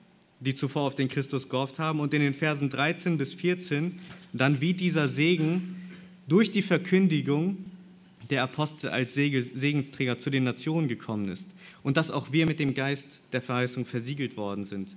[0.45, 3.99] die zuvor auf den Christus gehofft haben, und in den Versen 13 bis 14
[4.33, 5.77] dann, wie dieser Segen
[6.27, 7.59] durch die Verkündigung
[8.31, 11.51] der Apostel als Segensträger zu den Nationen gekommen ist
[11.83, 14.97] und dass auch wir mit dem Geist der Verheißung versiegelt worden sind.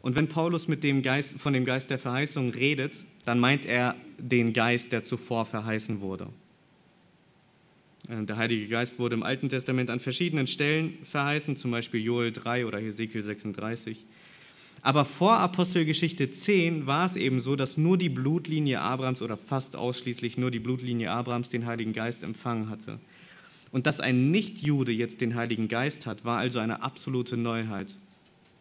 [0.00, 2.94] Und wenn Paulus mit dem Geist, von dem Geist der Verheißung redet,
[3.24, 6.28] dann meint er den Geist, der zuvor verheißen wurde.
[8.08, 12.64] Der Heilige Geist wurde im Alten Testament an verschiedenen Stellen verheißen, zum Beispiel Joel 3
[12.64, 14.06] oder Hesekiel 36.
[14.82, 19.76] Aber vor Apostelgeschichte 10 war es eben so, dass nur die Blutlinie Abrahams oder fast
[19.76, 23.00] ausschließlich nur die Blutlinie Abrahams den Heiligen Geist empfangen hatte.
[23.70, 27.94] Und dass ein Nichtjude jetzt den Heiligen Geist hat, war also eine absolute Neuheit.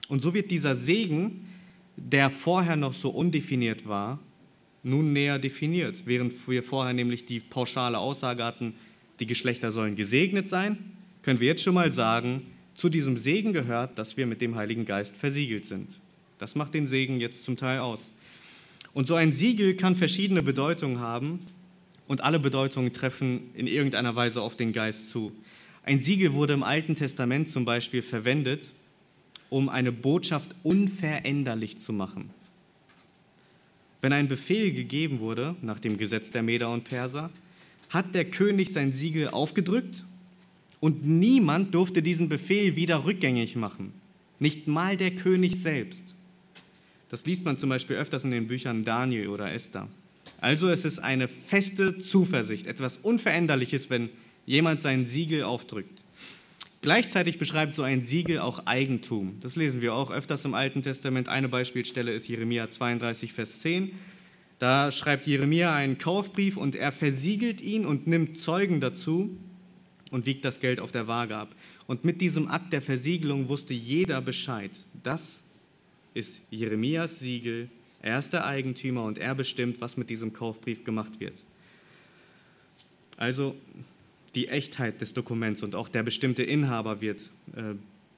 [0.09, 1.45] Und so wird dieser Segen,
[1.95, 4.19] der vorher noch so undefiniert war,
[4.83, 8.73] nun näher definiert, während wir vorher nämlich die pauschale Aussage hatten,
[9.19, 10.77] die Geschlechter sollen gesegnet sein,
[11.23, 12.43] können wir jetzt schon mal sagen,
[12.75, 15.99] zu diesem Segen gehört, dass wir mit dem Heiligen Geist versiegelt sind.
[16.39, 18.11] Das macht den Segen jetzt zum Teil aus.
[18.93, 21.39] Und so ein Siegel kann verschiedene Bedeutungen haben
[22.07, 25.31] und alle Bedeutungen treffen in irgendeiner Weise auf den Geist zu.
[25.83, 28.71] Ein Siegel wurde im Alten Testament zum Beispiel verwendet,
[29.49, 32.29] um eine Botschaft unveränderlich zu machen.
[34.01, 37.29] Wenn ein Befehl gegeben wurde nach dem Gesetz der Meder und Perser,
[37.89, 40.03] hat der König sein Siegel aufgedrückt
[40.79, 43.93] und niemand durfte diesen Befehl wieder rückgängig machen,
[44.39, 46.15] nicht mal der König selbst.
[47.09, 49.87] Das liest man zum Beispiel öfters in den Büchern Daniel oder Esther.
[50.41, 54.09] Also es ist eine feste Zuversicht, etwas Unveränderliches, wenn
[54.45, 56.03] jemand sein Siegel aufdrückt.
[56.81, 59.37] Gleichzeitig beschreibt so ein Siegel auch Eigentum.
[59.41, 61.27] Das lesen wir auch öfters im Alten Testament.
[61.27, 63.91] Eine Beispielstelle ist Jeremia 32, Vers 10.
[64.59, 69.37] Da schreibt Jeremia einen Kaufbrief und er versiegelt ihn und nimmt Zeugen dazu
[70.11, 71.53] und wiegt das Geld auf der Waage ab.
[71.87, 74.71] Und mit diesem Akt der Versiegelung wusste jeder Bescheid.
[75.03, 75.41] Das
[76.17, 77.69] ist Jeremias Siegel,
[78.01, 81.43] er ist der Eigentümer und er bestimmt, was mit diesem Kaufbrief gemacht wird.
[83.17, 83.55] Also
[84.35, 87.21] die Echtheit des Dokuments und auch der bestimmte Inhaber wird
[87.55, 87.75] äh,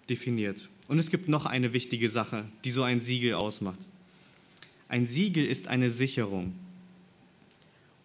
[0.10, 0.70] definiert.
[0.88, 3.80] Und es gibt noch eine wichtige Sache, die so ein Siegel ausmacht.
[4.88, 6.54] Ein Siegel ist eine Sicherung.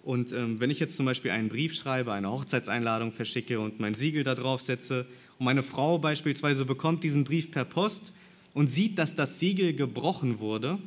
[0.02, 3.94] Und ähm, wenn ich jetzt zum Beispiel einen Brief schreibe, eine Hochzeitseinladung verschicke und mein
[3.94, 5.06] Siegel da drauf setze
[5.38, 8.12] und meine Frau beispielsweise bekommt diesen Brief per Post,
[8.54, 10.78] und sieht, dass das Siegel gebrochen wurde,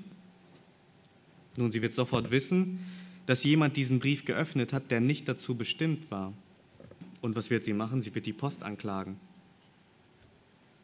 [1.58, 2.80] nun, sie wird sofort wissen,
[3.26, 6.32] dass jemand diesen Brief geöffnet hat, der nicht dazu bestimmt war.
[7.20, 8.02] Und was wird sie machen?
[8.02, 9.20] Sie wird die Post anklagen.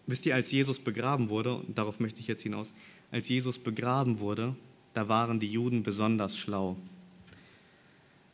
[0.07, 2.73] Wisst ihr, als Jesus begraben wurde, und darauf möchte ich jetzt hinaus,
[3.11, 4.55] als Jesus begraben wurde,
[4.93, 6.75] da waren die Juden besonders schlau.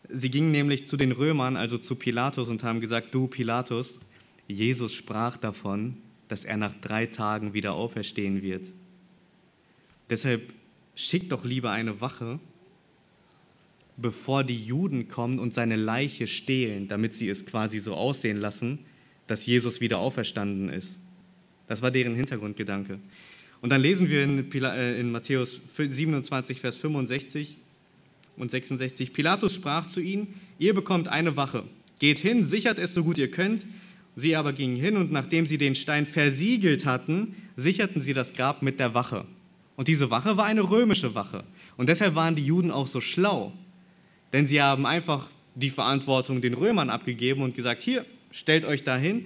[0.08, 4.00] Sie gingen nämlich zu den Römern, also zu Pilatus, und haben gesagt, du Pilatus,
[4.48, 5.98] Jesus sprach davon,
[6.30, 8.70] dass er nach drei Tagen wieder auferstehen wird.
[10.10, 10.42] Deshalb
[10.96, 12.40] schickt doch lieber eine Wache,
[13.98, 18.80] bevor die Juden kommen und seine Leiche stehlen, damit sie es quasi so aussehen lassen,
[19.28, 21.02] dass Jesus wieder auferstanden ist.
[21.68, 23.00] Das war deren Hintergrundgedanke.
[23.62, 27.58] Und dann lesen wir in, äh, in Matthäus 27, Vers 65
[28.38, 31.64] und 66, Pilatus sprach zu ihnen, ihr bekommt eine Wache,
[32.00, 33.66] geht hin, sichert es so gut ihr könnt.
[34.16, 38.62] Sie aber gingen hin und nachdem sie den Stein versiegelt hatten, sicherten sie das Grab
[38.62, 39.26] mit der Wache.
[39.76, 41.44] Und diese Wache war eine römische Wache.
[41.78, 43.54] Und deshalb waren die Juden auch so schlau,
[44.34, 49.26] denn sie haben einfach die Verantwortung den Römern abgegeben und gesagt, hier, stellt euch dahin.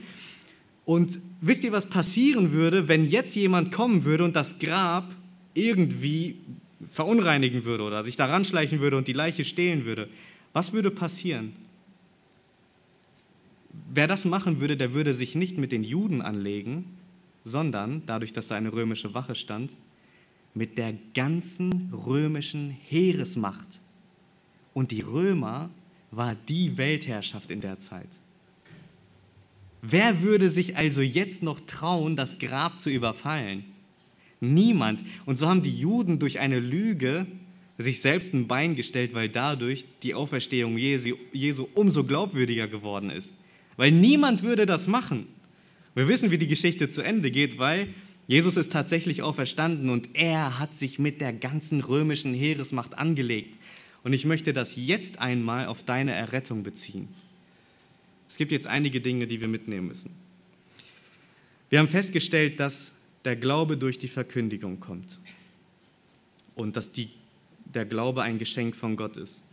[0.85, 5.09] Und wisst ihr, was passieren würde, wenn jetzt jemand kommen würde und das Grab
[5.53, 6.35] irgendwie
[6.87, 10.09] verunreinigen würde oder sich daran schleichen würde und die Leiche stehlen würde?
[10.51, 11.53] Was würde passieren?
[13.93, 16.85] Wer das machen würde, der würde sich nicht mit den Juden anlegen,
[17.43, 19.71] sondern, dadurch, dass da eine römische Wache stand,
[20.53, 23.67] mit der ganzen römischen Heeresmacht.
[24.73, 25.69] Und die Römer
[26.11, 28.09] war die Weltherrschaft in der Zeit.
[29.81, 33.65] Wer würde sich also jetzt noch trauen, das Grab zu überfallen?
[34.39, 35.01] Niemand.
[35.25, 37.25] Und so haben die Juden durch eine Lüge
[37.77, 43.33] sich selbst ein Bein gestellt, weil dadurch die Auferstehung Jesu, Jesu umso glaubwürdiger geworden ist.
[43.77, 45.27] Weil niemand würde das machen.
[45.95, 47.87] Wir wissen, wie die Geschichte zu Ende geht, weil
[48.27, 53.57] Jesus ist tatsächlich auferstanden und er hat sich mit der ganzen römischen Heeresmacht angelegt.
[54.03, 57.07] Und ich möchte das jetzt einmal auf deine Errettung beziehen.
[58.29, 60.11] Es gibt jetzt einige Dinge, die wir mitnehmen müssen.
[61.69, 62.93] Wir haben festgestellt, dass
[63.25, 65.19] der Glaube durch die Verkündigung kommt
[66.55, 67.09] und dass die,
[67.65, 69.43] der Glaube ein Geschenk von Gott ist.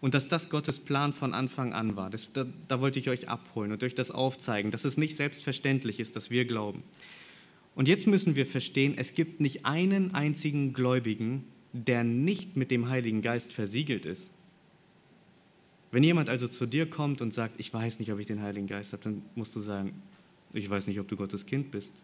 [0.00, 2.08] Und dass das Gottes Plan von Anfang an war.
[2.08, 6.00] Das, da, da wollte ich euch abholen und euch das aufzeigen, dass es nicht selbstverständlich
[6.00, 6.82] ist, dass wir glauben.
[7.74, 12.88] Und jetzt müssen wir verstehen, es gibt nicht einen einzigen Gläubigen, der nicht mit dem
[12.88, 14.30] Heiligen Geist versiegelt ist.
[15.92, 18.66] Wenn jemand also zu dir kommt und sagt, ich weiß nicht, ob ich den Heiligen
[18.66, 20.02] Geist habe, dann musst du sagen,
[20.52, 21.94] ich weiß nicht, ob du Gottes Kind bist.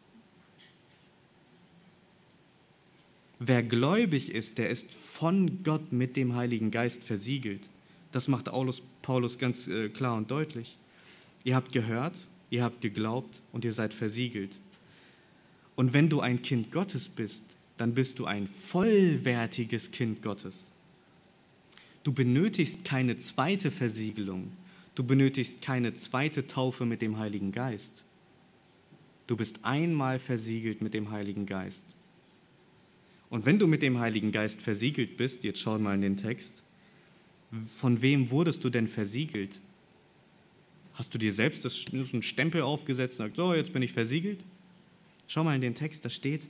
[3.39, 7.69] Wer gläubig ist, der ist von Gott mit dem Heiligen Geist versiegelt.
[8.12, 8.47] Das macht
[9.03, 10.77] Paulus, ganz äh, klar und deutlich.
[11.45, 12.16] Ihr habt gehört,
[12.51, 14.59] ihr habt geglaubt und ihr seid versiegelt.
[15.75, 20.71] Und wenn du ein Kind Gottes bist, dann bist du ein vollwertiges Kind Gottes.
[22.03, 24.53] Du benötigst keine zweite Versiegelung.
[24.95, 28.03] Du benötigst keine zweite Taufe mit dem Heiligen Geist.
[29.27, 31.83] Du bist einmal versiegelt mit dem Heiligen Geist.
[33.29, 36.62] Und wenn du mit dem Heiligen Geist versiegelt bist, jetzt schau mal in den Text,
[37.77, 39.61] von wem wurdest du denn versiegelt?
[40.95, 44.42] Hast du dir selbst das, einen Stempel aufgesetzt und gesagt, so, jetzt bin ich versiegelt?
[45.27, 46.47] Schau mal in den Text, da steht,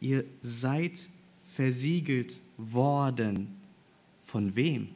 [0.00, 0.92] ihr seid
[1.54, 3.54] versiegelt worden
[4.22, 4.88] von wem?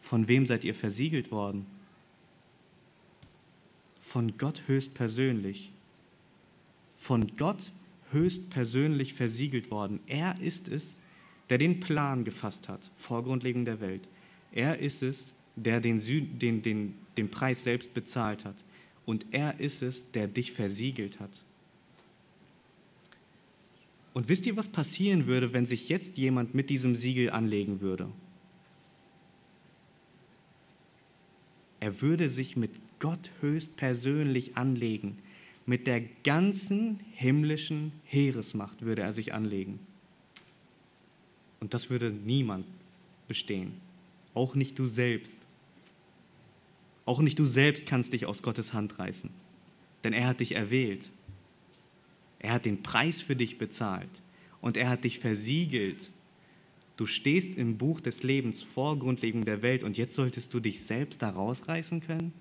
[0.00, 1.66] Von wem seid ihr versiegelt worden?
[4.00, 5.70] Von Gott höchstpersönlich.
[6.96, 7.72] Von Gott
[8.10, 10.00] höchstpersönlich versiegelt worden.
[10.06, 11.01] Er ist es,
[11.52, 14.08] der den Plan gefasst hat, vor Grundlegung der Welt.
[14.52, 16.00] Er ist es, der den,
[16.38, 18.56] den, den, den Preis selbst bezahlt hat.
[19.04, 21.44] Und er ist es, der dich versiegelt hat.
[24.14, 28.08] Und wisst ihr, was passieren würde, wenn sich jetzt jemand mit diesem Siegel anlegen würde?
[31.80, 35.18] Er würde sich mit Gott höchstpersönlich anlegen.
[35.66, 39.80] Mit der ganzen himmlischen Heeresmacht würde er sich anlegen.
[41.62, 42.66] Und das würde niemand
[43.28, 43.72] bestehen.
[44.34, 45.38] Auch nicht du selbst.
[47.04, 49.30] Auch nicht du selbst kannst dich aus Gottes Hand reißen.
[50.02, 51.08] Denn er hat dich erwählt.
[52.40, 54.08] Er hat den Preis für dich bezahlt
[54.60, 56.10] und er hat dich versiegelt.
[56.96, 60.80] Du stehst im Buch des Lebens vor Grundlegung der Welt und jetzt solltest du dich
[60.80, 62.32] selbst da rausreißen können?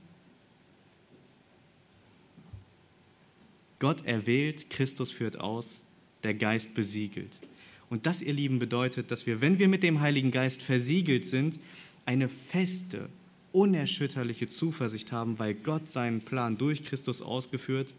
[3.77, 5.81] Gott erwählt, Christus führt aus,
[6.23, 7.37] der Geist besiegelt.
[7.91, 11.59] Und das, ihr Lieben, bedeutet, dass wir, wenn wir mit dem Heiligen Geist versiegelt sind,
[12.05, 13.09] eine feste,
[13.51, 17.93] unerschütterliche Zuversicht haben, weil Gott seinen Plan durch Christus ausgeführt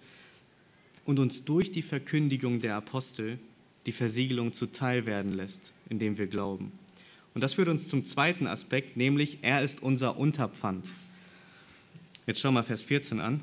[1.04, 3.38] und uns durch die Verkündigung der Apostel
[3.84, 6.72] die Versiegelung zuteil werden lässt, indem wir glauben.
[7.34, 10.86] Und das führt uns zum zweiten Aspekt, nämlich er ist unser Unterpfand.
[12.26, 13.42] Jetzt schauen wir Vers 14 an.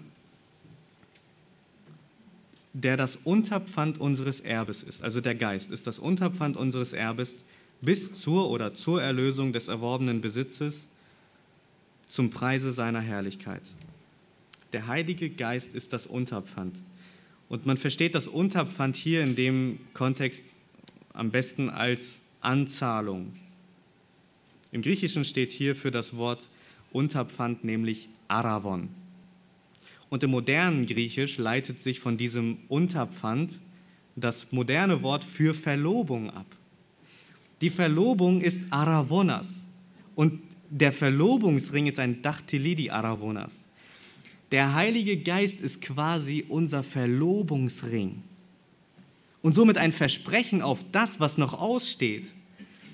[2.81, 7.35] Der das Unterpfand unseres Erbes ist, also der Geist ist das Unterpfand unseres Erbes
[7.81, 10.87] bis zur oder zur Erlösung des erworbenen Besitzes
[12.07, 13.63] zum Preise seiner Herrlichkeit.
[14.71, 16.77] Der Heilige Geist ist das Unterpfand.
[17.49, 20.55] Und man versteht das Unterpfand hier in dem Kontext
[21.11, 23.33] am besten als Anzahlung.
[24.71, 26.47] Im Griechischen steht hier für das Wort
[26.93, 28.87] Unterpfand nämlich Aravon.
[30.09, 33.59] Und im modernen Griechisch leitet sich von diesem Unterpfand
[34.15, 36.47] das moderne Wort für Verlobung ab.
[37.61, 39.65] Die Verlobung ist Aravonas
[40.15, 43.65] und der Verlobungsring ist ein Dachtelidi Aravonas.
[44.51, 48.23] Der Heilige Geist ist quasi unser Verlobungsring
[49.41, 52.33] und somit ein Versprechen auf das, was noch aussteht,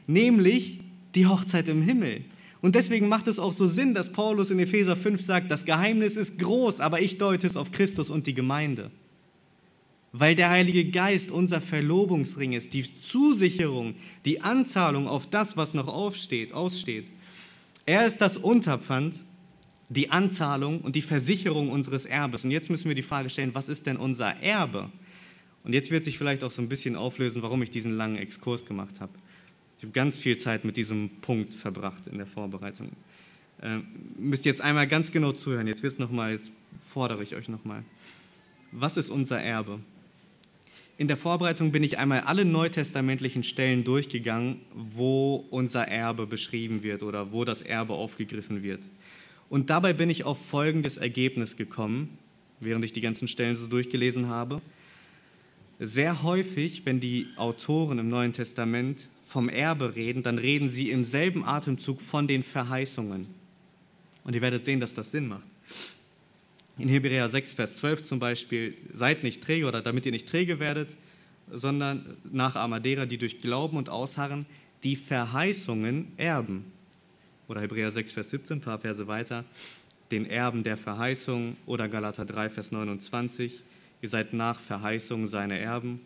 [0.07, 0.79] nämlich
[1.15, 2.25] die Hochzeit im Himmel.
[2.65, 6.15] Und deswegen macht es auch so Sinn, dass Paulus in Epheser 5 sagt, das Geheimnis
[6.15, 8.89] ist groß, aber ich deute es auf Christus und die Gemeinde.
[10.11, 13.93] Weil der Heilige Geist unser Verlobungsring ist, die Zusicherung,
[14.25, 17.05] die Anzahlung auf das, was noch aufsteht, aussteht.
[17.85, 19.21] Er ist das Unterpfand,
[19.89, 22.45] die Anzahlung und die Versicherung unseres Erbes.
[22.45, 24.89] Und jetzt müssen wir die Frage stellen, was ist denn unser Erbe?
[25.63, 28.65] Und jetzt wird sich vielleicht auch so ein bisschen auflösen, warum ich diesen langen Exkurs
[28.65, 29.13] gemacht habe.
[29.85, 32.89] Habe ganz viel Zeit mit diesem Punkt verbracht in der Vorbereitung.
[33.61, 33.85] Ähm,
[34.17, 35.67] müsst jetzt einmal ganz genau zuhören.
[35.67, 36.51] Jetzt wird's noch mal, jetzt
[36.91, 37.83] fordere ich euch nochmal.
[38.71, 39.79] Was ist unser Erbe?
[40.97, 47.03] In der Vorbereitung bin ich einmal alle neutestamentlichen Stellen durchgegangen, wo unser Erbe beschrieben wird
[47.03, 48.81] oder wo das Erbe aufgegriffen wird.
[49.49, 52.17] Und dabei bin ich auf folgendes Ergebnis gekommen,
[52.59, 54.61] während ich die ganzen Stellen so durchgelesen habe.
[55.79, 61.03] Sehr häufig, wenn die Autoren im Neuen Testament vom Erbe reden, dann reden sie im
[61.03, 63.27] selben Atemzug von den Verheißungen.
[64.23, 65.43] Und ihr werdet sehen, dass das Sinn macht.
[66.77, 70.59] In Hebräer 6, Vers 12 zum Beispiel, seid nicht träge oder damit ihr nicht träge
[70.59, 70.95] werdet,
[71.51, 74.45] sondern Nachahmer derer, die durch Glauben und Ausharren
[74.85, 76.71] die Verheißungen erben.
[77.49, 79.43] Oder Hebräer 6, Vers 17, ein paar Verse weiter,
[80.11, 81.57] den Erben der Verheißung.
[81.65, 83.59] Oder Galater 3, Vers 29,
[84.01, 85.99] ihr seid nach Verheißung seine Erben.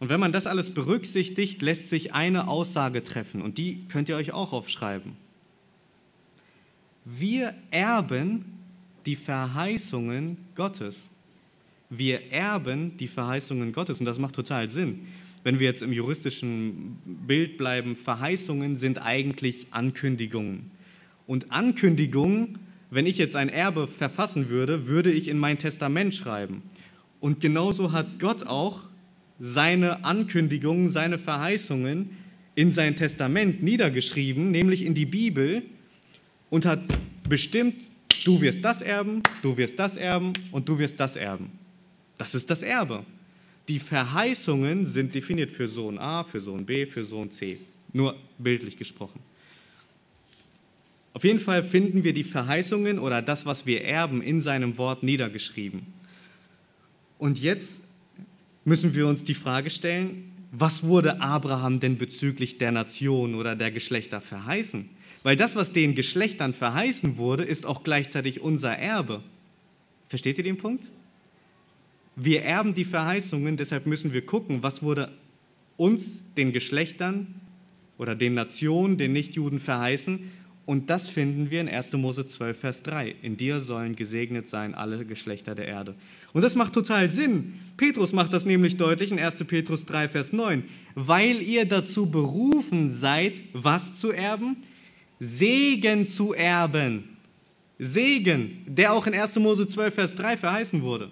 [0.00, 4.16] Und wenn man das alles berücksichtigt, lässt sich eine Aussage treffen und die könnt ihr
[4.16, 5.12] euch auch aufschreiben.
[7.04, 8.46] Wir erben
[9.04, 11.10] die Verheißungen Gottes.
[11.90, 15.06] Wir erben die Verheißungen Gottes und das macht total Sinn.
[15.42, 20.70] Wenn wir jetzt im juristischen Bild bleiben, Verheißungen sind eigentlich Ankündigungen.
[21.26, 22.58] Und Ankündigungen,
[22.90, 26.62] wenn ich jetzt ein Erbe verfassen würde, würde ich in mein Testament schreiben.
[27.20, 28.89] Und genauso hat Gott auch
[29.40, 32.10] seine Ankündigungen, seine Verheißungen
[32.54, 35.62] in sein Testament niedergeschrieben, nämlich in die Bibel,
[36.50, 36.80] und hat
[37.28, 37.74] bestimmt,
[38.24, 41.50] Du wirst das erben, du wirst das erben und du wirst das erben.
[42.18, 43.04] Das ist das Erbe.
[43.68, 47.58] Die Verheißungen sind definiert für Sohn A, für Sohn B, für Sohn C.
[47.92, 49.20] Nur bildlich gesprochen.
[51.14, 55.02] Auf jeden Fall finden wir die Verheißungen oder das, was wir erben, in seinem Wort
[55.02, 55.86] niedergeschrieben.
[57.18, 57.80] Und jetzt
[58.64, 63.70] müssen wir uns die Frage stellen, was wurde Abraham denn bezüglich der Nation oder der
[63.70, 64.88] Geschlechter verheißen?
[65.22, 69.22] Weil das, was den Geschlechtern verheißen wurde, ist auch gleichzeitig unser Erbe.
[70.08, 70.90] Versteht ihr den Punkt?
[72.16, 75.10] Wir erben die Verheißungen, deshalb müssen wir gucken, was wurde
[75.76, 77.28] uns, den Geschlechtern
[77.96, 80.30] oder den Nationen, den Nichtjuden verheißen.
[80.70, 81.94] Und das finden wir in 1.
[81.94, 83.16] Mose 12, Vers 3.
[83.22, 85.96] In dir sollen gesegnet sein alle Geschlechter der Erde.
[86.32, 87.54] Und das macht total Sinn.
[87.76, 89.42] Petrus macht das nämlich deutlich in 1.
[89.48, 90.62] Petrus 3, Vers 9.
[90.94, 94.58] Weil ihr dazu berufen seid, was zu erben?
[95.18, 97.16] Segen zu erben.
[97.80, 99.34] Segen, der auch in 1.
[99.40, 101.10] Mose 12, Vers 3 verheißen wurde.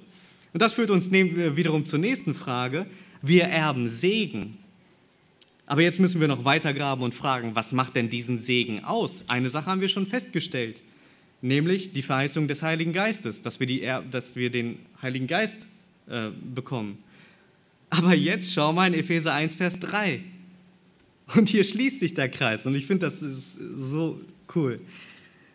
[0.52, 2.86] Und das führt uns äh, wiederum zur nächsten Frage.
[3.22, 4.56] Wir erben Segen.
[5.68, 9.24] Aber jetzt müssen wir noch weiter graben und fragen, was macht denn diesen Segen aus?
[9.28, 10.80] Eine Sache haben wir schon festgestellt,
[11.42, 15.66] nämlich die Verheißung des Heiligen Geistes, dass wir, die, dass wir den Heiligen Geist
[16.08, 16.96] äh, bekommen.
[17.90, 20.20] Aber jetzt schau mal in Epheser 1, Vers 3.
[21.36, 24.18] Und hier schließt sich der Kreis und ich finde, das ist so
[24.54, 24.80] cool.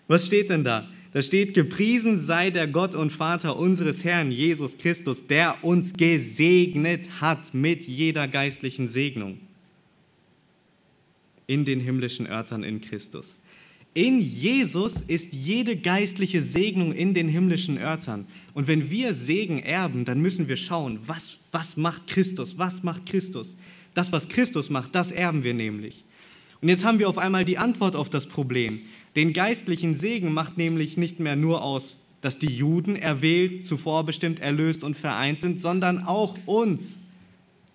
[0.08, 0.88] Was steht denn da?
[1.14, 7.20] Da steht, gepriesen sei der Gott und Vater unseres Herrn Jesus Christus, der uns gesegnet
[7.20, 9.40] hat mit jeder geistlichen Segnung
[11.48, 13.36] in den himmlischen Örtern in Christus.
[13.96, 18.26] In Jesus ist jede geistliche Segnung in den himmlischen Örtern.
[18.56, 22.58] Und wenn wir Segen erben, dann müssen wir schauen, was, was macht Christus?
[22.58, 23.56] Was macht Christus?
[23.94, 26.04] Das, was Christus macht, das erben wir nämlich.
[26.62, 28.80] Und jetzt haben wir auf einmal die Antwort auf das Problem.
[29.16, 34.40] Den geistlichen Segen macht nämlich nicht mehr nur aus, dass die Juden erwählt, zuvor bestimmt,
[34.40, 36.98] erlöst und vereint sind, sondern auch uns.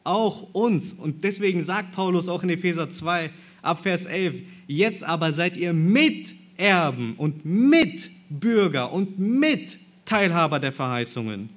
[0.02, 0.94] Auch uns.
[0.94, 3.30] Und deswegen sagt Paulus auch in Epheser 2
[3.68, 11.50] ab Vers 11, jetzt aber seid ihr Miterben und Mitbürger und Mitteilhaber der Verheißungen.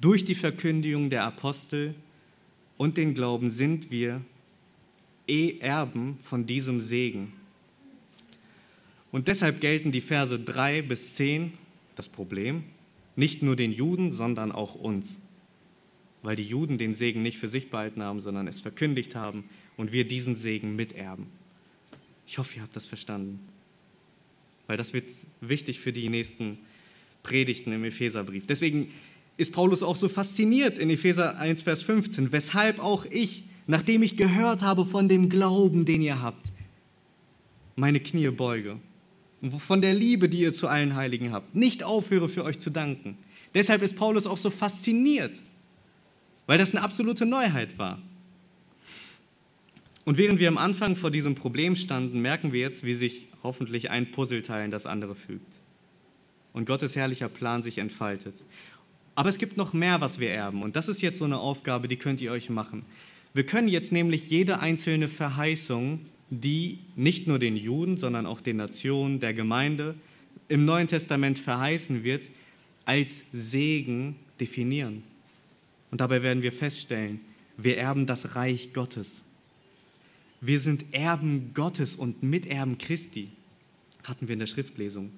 [0.00, 1.94] Durch die Verkündigung der Apostel
[2.76, 4.20] und den Glauben sind wir
[5.26, 7.32] eh Erben von diesem Segen.
[9.10, 11.52] Und deshalb gelten die Verse 3 bis 10
[11.94, 12.64] Das Problem?
[13.16, 15.18] Nicht nur den Juden, sondern auch uns.
[16.26, 19.44] Weil die Juden den Segen nicht für sich behalten haben, sondern es verkündigt haben
[19.76, 21.28] und wir diesen Segen miterben.
[22.26, 23.38] Ich hoffe, ihr habt das verstanden.
[24.66, 25.04] Weil das wird
[25.40, 26.58] wichtig für die nächsten
[27.22, 28.44] Predigten im Epheserbrief.
[28.44, 28.92] Deswegen
[29.36, 34.16] ist Paulus auch so fasziniert in Epheser 1, Vers 15, weshalb auch ich, nachdem ich
[34.16, 36.50] gehört habe von dem Glauben, den ihr habt,
[37.76, 38.80] meine Knie beuge
[39.42, 42.70] und von der Liebe, die ihr zu allen Heiligen habt, nicht aufhöre für euch zu
[42.70, 43.16] danken.
[43.54, 45.40] Deshalb ist Paulus auch so fasziniert,
[46.46, 47.98] weil das eine absolute Neuheit war.
[50.04, 53.90] Und während wir am Anfang vor diesem Problem standen, merken wir jetzt, wie sich hoffentlich
[53.90, 55.58] ein Puzzleteil in das andere fügt
[56.52, 58.34] und Gottes herrlicher Plan sich entfaltet.
[59.14, 60.62] Aber es gibt noch mehr, was wir erben.
[60.62, 62.84] Und das ist jetzt so eine Aufgabe, die könnt ihr euch machen.
[63.34, 68.56] Wir können jetzt nämlich jede einzelne Verheißung, die nicht nur den Juden, sondern auch den
[68.56, 69.94] Nationen, der Gemeinde
[70.48, 72.24] im Neuen Testament verheißen wird,
[72.84, 75.02] als Segen definieren.
[75.96, 77.22] Und dabei werden wir feststellen,
[77.56, 79.24] wir erben das Reich Gottes.
[80.42, 83.30] Wir sind Erben Gottes und Miterben Christi,
[84.04, 85.10] hatten wir in der Schriftlesung.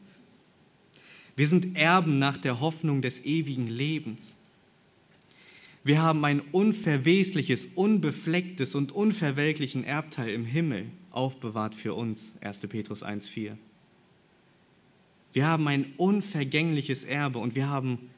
[1.35, 4.37] Wir sind Erben nach der Hoffnung des ewigen Lebens.
[5.83, 12.61] Wir haben ein unverwesliches, unbeflecktes und unverwelklichen Erbteil im Himmel aufbewahrt für uns, 1.
[12.69, 13.57] Petrus 1.4.
[15.33, 18.11] Wir haben ein unvergängliches Erbe und wir haben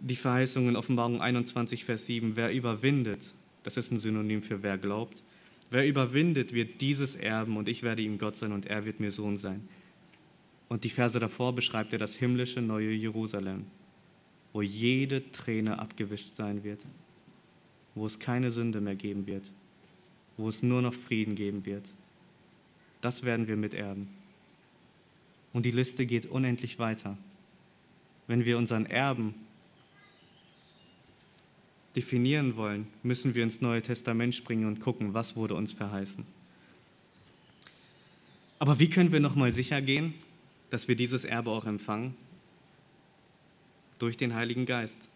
[0.00, 4.78] die Verheißung in Offenbarung 21, Vers 7, wer überwindet, das ist ein Synonym für wer
[4.78, 5.22] glaubt,
[5.70, 9.10] wer überwindet, wird dieses erben und ich werde ihm Gott sein und er wird mir
[9.10, 9.68] Sohn sein.
[10.68, 13.66] Und die Verse davor beschreibt er das himmlische neue Jerusalem,
[14.52, 16.86] wo jede Träne abgewischt sein wird,
[17.94, 19.50] wo es keine Sünde mehr geben wird,
[20.36, 21.92] wo es nur noch Frieden geben wird.
[23.00, 24.08] Das werden wir miterben.
[25.52, 27.18] Und die Liste geht unendlich weiter.
[28.28, 29.34] Wenn wir unseren Erben
[31.96, 36.24] definieren wollen, müssen wir ins Neue Testament springen und gucken, was wurde uns verheißen.
[38.58, 40.14] Aber wie können wir nochmal sicher gehen,
[40.68, 42.14] dass wir dieses Erbe auch empfangen?
[43.98, 45.08] Durch den Heiligen Geist.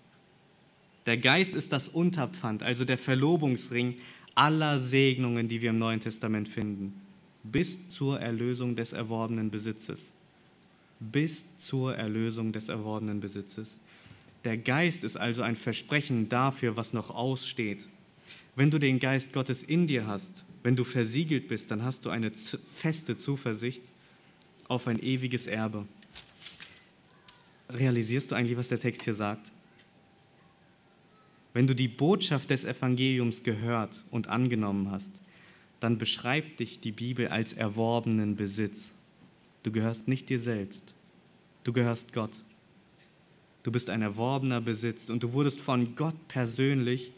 [1.06, 3.96] Der Geist ist das Unterpfand, also der Verlobungsring
[4.34, 7.00] aller Segnungen, die wir im Neuen Testament finden,
[7.42, 10.12] bis zur Erlösung des erworbenen Besitzes.
[10.98, 13.78] Bis zur Erlösung des erworbenen Besitzes.
[14.44, 17.88] Der Geist ist also ein Versprechen dafür, was noch aussteht.
[18.56, 22.10] Wenn du den Geist Gottes in dir hast, wenn du versiegelt bist, dann hast du
[22.10, 23.82] eine feste Zuversicht
[24.68, 25.86] auf ein ewiges Erbe.
[27.70, 29.50] Realisierst du eigentlich, was der Text hier sagt?
[31.54, 35.20] Wenn du die Botschaft des Evangeliums gehört und angenommen hast,
[35.80, 38.96] dann beschreibt dich die Bibel als erworbenen Besitz.
[39.62, 40.94] Du gehörst nicht dir selbst,
[41.62, 42.43] du gehörst Gott.
[43.64, 47.10] Du bist ein erworbener Besitz und du wurdest von Gott persönlich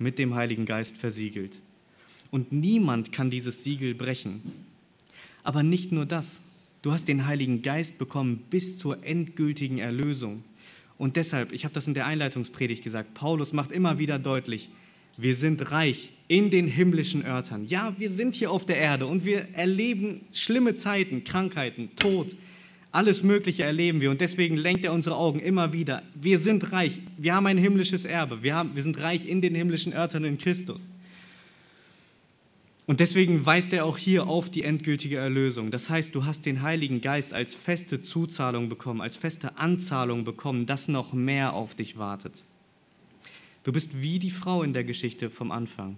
[0.00, 1.52] mit dem Heiligen Geist versiegelt.
[2.32, 4.42] Und niemand kann dieses Siegel brechen.
[5.44, 6.42] Aber nicht nur das.
[6.82, 10.42] Du hast den Heiligen Geist bekommen bis zur endgültigen Erlösung.
[10.98, 14.70] Und deshalb, ich habe das in der Einleitungspredigt gesagt, Paulus macht immer wieder deutlich,
[15.16, 17.66] wir sind reich in den himmlischen Örtern.
[17.66, 22.34] Ja, wir sind hier auf der Erde und wir erleben schlimme Zeiten, Krankheiten, Tod,
[22.92, 26.02] alles Mögliche erleben wir und deswegen lenkt er unsere Augen immer wieder.
[26.14, 29.54] Wir sind reich, wir haben ein himmlisches Erbe, wir, haben, wir sind reich in den
[29.54, 30.82] himmlischen Örtern in Christus.
[32.86, 35.70] Und deswegen weist er auch hier auf die endgültige Erlösung.
[35.70, 40.66] Das heißt, du hast den Heiligen Geist als feste Zuzahlung bekommen, als feste Anzahlung bekommen,
[40.66, 42.44] dass noch mehr auf dich wartet.
[43.64, 45.96] Du bist wie die Frau in der Geschichte vom Anfang.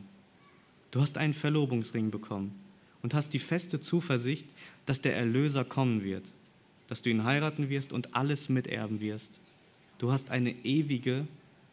[0.91, 2.55] Du hast einen Verlobungsring bekommen
[3.03, 4.47] und hast die feste Zuversicht,
[4.87, 6.25] dass der Erlöser kommen wird,
[6.89, 9.33] dass du ihn heiraten wirst und alles miterben wirst.
[9.99, 11.27] Du hast eine ewige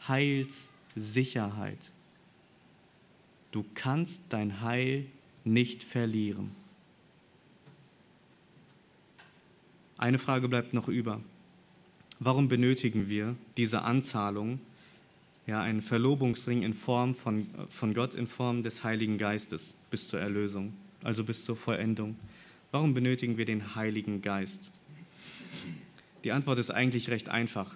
[0.07, 1.91] Heilssicherheit.
[3.51, 5.05] Du kannst dein Heil
[5.43, 6.51] nicht verlieren.
[9.97, 11.22] Eine Frage bleibt noch über.
[12.20, 14.59] Warum benötigen wir diese Anzahlung,
[15.47, 20.20] ja, einen Verlobungsring in Form von, von Gott in Form des Heiligen Geistes bis zur
[20.20, 22.16] Erlösung, also bis zur Vollendung?
[22.72, 24.72] Warum benötigen wir den Heiligen Geist?
[26.24, 27.76] Die Antwort ist eigentlich recht einfach,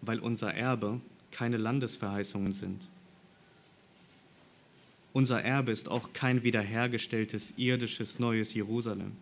[0.00, 1.00] weil unser Erbe
[1.30, 2.82] keine Landesverheißungen sind.
[5.12, 9.12] Unser Erbe ist auch kein wiederhergestelltes irdisches neues Jerusalem.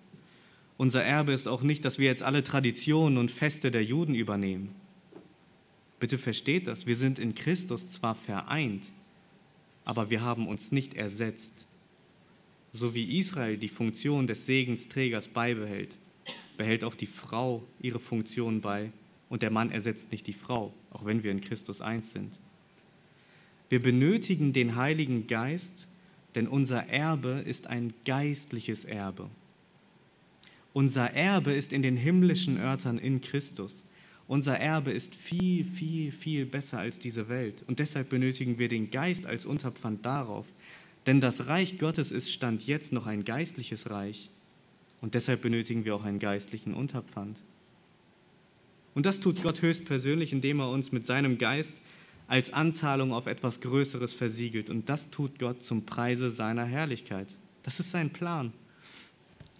[0.76, 4.74] Unser Erbe ist auch nicht, dass wir jetzt alle Traditionen und Feste der Juden übernehmen.
[5.99, 8.90] Bitte versteht das, wir sind in Christus zwar vereint,
[9.86, 11.64] aber wir haben uns nicht ersetzt.
[12.74, 15.97] So wie Israel die Funktion des Segensträgers beibehält,
[16.57, 18.93] behält auch die Frau ihre Funktion bei
[19.29, 22.39] und der Mann ersetzt nicht die Frau, auch wenn wir in Christus eins sind.
[23.69, 25.89] Wir benötigen den Heiligen Geist,
[26.35, 29.29] denn unser Erbe ist ein geistliches Erbe.
[30.73, 33.83] Unser Erbe ist in den himmlischen Örtern in Christus.
[34.29, 37.65] Unser Erbe ist viel, viel, viel besser als diese Welt.
[37.67, 40.47] Und deshalb benötigen wir den Geist als Unterpfand darauf.
[41.07, 44.31] Denn das Reich Gottes ist Stand jetzt noch ein geistliches Reich.
[45.01, 47.38] Und deshalb benötigen wir auch einen geistlichen Unterpfand.
[48.94, 51.74] Und das tut Gott höchstpersönlich, indem er uns mit seinem Geist
[52.28, 54.70] als Anzahlung auf etwas Größeres versiegelt.
[54.70, 57.28] Und das tut Gott zum Preise seiner Herrlichkeit.
[57.62, 58.53] Das ist sein Plan.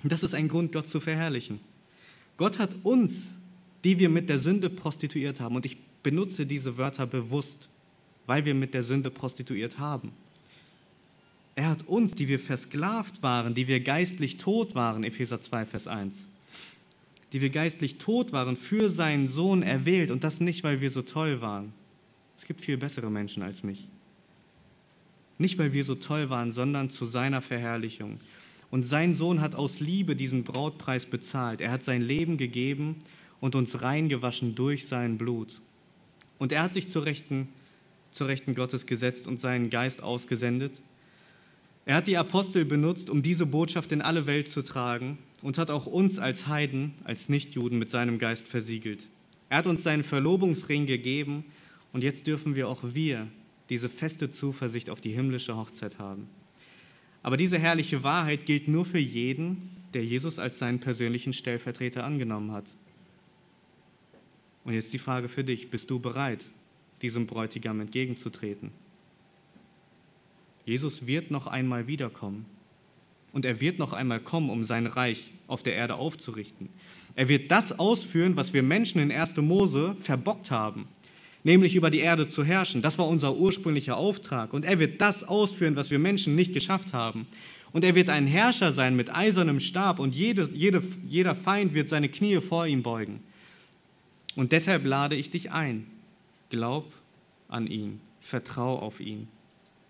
[0.03, 1.61] Und das ist ein Grund, Gott zu verherrlichen.
[2.37, 3.37] Gott hat uns
[3.87, 5.55] die wir mit der Sünde prostituiert haben.
[5.55, 7.68] Und ich benutze diese Wörter bewusst,
[8.26, 10.11] weil wir mit der Sünde prostituiert haben.
[11.57, 15.89] Er hat uns, die wir versklavt waren, die wir geistlich tot waren, Epheser 2, Vers
[15.89, 16.27] 1,
[17.33, 20.11] die wir geistlich tot waren, für seinen Sohn erwählt.
[20.11, 21.73] Und das nicht, weil wir so toll waren.
[22.37, 23.89] Es gibt viel bessere Menschen als mich.
[25.39, 28.21] Nicht, weil wir so toll waren, sondern zu seiner Verherrlichung.
[28.71, 31.63] Und sein Sohn hat aus Liebe diesen Brautpreis bezahlt.
[31.63, 32.97] Er hat sein Leben gegeben
[33.41, 35.63] und uns reingewaschen durch sein Blut.
[36.39, 37.49] Und er hat sich zur Rechten,
[38.13, 40.83] zur Rechten Gottes gesetzt und seinen Geist ausgesendet.
[41.87, 45.70] Er hat die Apostel benutzt, um diese Botschaft in alle Welt zu tragen und hat
[45.70, 49.09] auch uns als Heiden, als Nichtjuden mit seinem Geist versiegelt.
[49.49, 51.45] Er hat uns seinen Verlobungsring gegeben
[51.93, 53.28] und jetzt dürfen wir auch wir
[53.68, 56.26] diese feste Zuversicht auf die himmlische Hochzeit haben.
[57.22, 62.51] Aber diese herrliche Wahrheit gilt nur für jeden, der Jesus als seinen persönlichen Stellvertreter angenommen
[62.51, 62.74] hat.
[64.64, 66.45] Und jetzt die Frage für dich, bist du bereit,
[67.03, 68.72] diesem Bräutigam entgegenzutreten?
[70.67, 72.45] Jesus wird noch einmal wiederkommen.
[73.33, 76.69] Und er wird noch einmal kommen, um sein Reich auf der Erde aufzurichten.
[77.14, 79.37] Er wird das ausführen, was wir Menschen in 1.
[79.39, 80.89] Mose verbockt haben,
[81.45, 82.83] nämlich über die Erde zu herrschen.
[82.83, 84.53] Das war unser ursprünglicher Auftrag.
[84.53, 87.27] Und er wird das ausführen, was wir Menschen nicht geschafft haben.
[87.73, 91.89] Und er wird ein Herrscher sein mit eisernem Stab und jede, jede, jeder Feind wird
[91.89, 93.21] seine Knie vor ihm beugen.
[94.35, 95.87] Und deshalb lade ich dich ein.
[96.51, 96.91] Glaub
[97.49, 99.29] an ihn, vertrau auf ihn,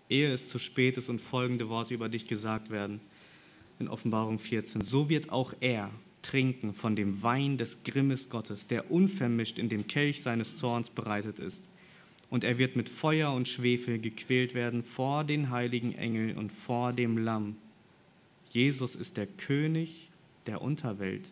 [0.09, 2.99] ehe es zu spät ist und folgende Worte über dich gesagt werden.
[3.79, 4.81] In Offenbarung 14.
[4.81, 5.91] So wird auch er
[6.21, 11.39] trinken von dem Wein des Grimmes Gottes, der unvermischt in dem Kelch seines Zorns bereitet
[11.39, 11.63] ist.
[12.29, 16.91] Und er wird mit Feuer und Schwefel gequält werden vor den heiligen Engeln und vor
[16.91, 17.55] dem Lamm.
[18.49, 20.09] Jesus ist der König
[20.45, 21.31] der Unterwelt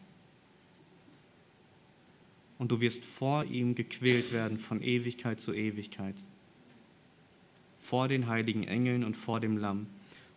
[2.58, 6.16] und du wirst vor ihm gequält werden von Ewigkeit zu Ewigkeit.
[7.86, 9.86] Vor den heiligen Engeln und vor dem Lamm.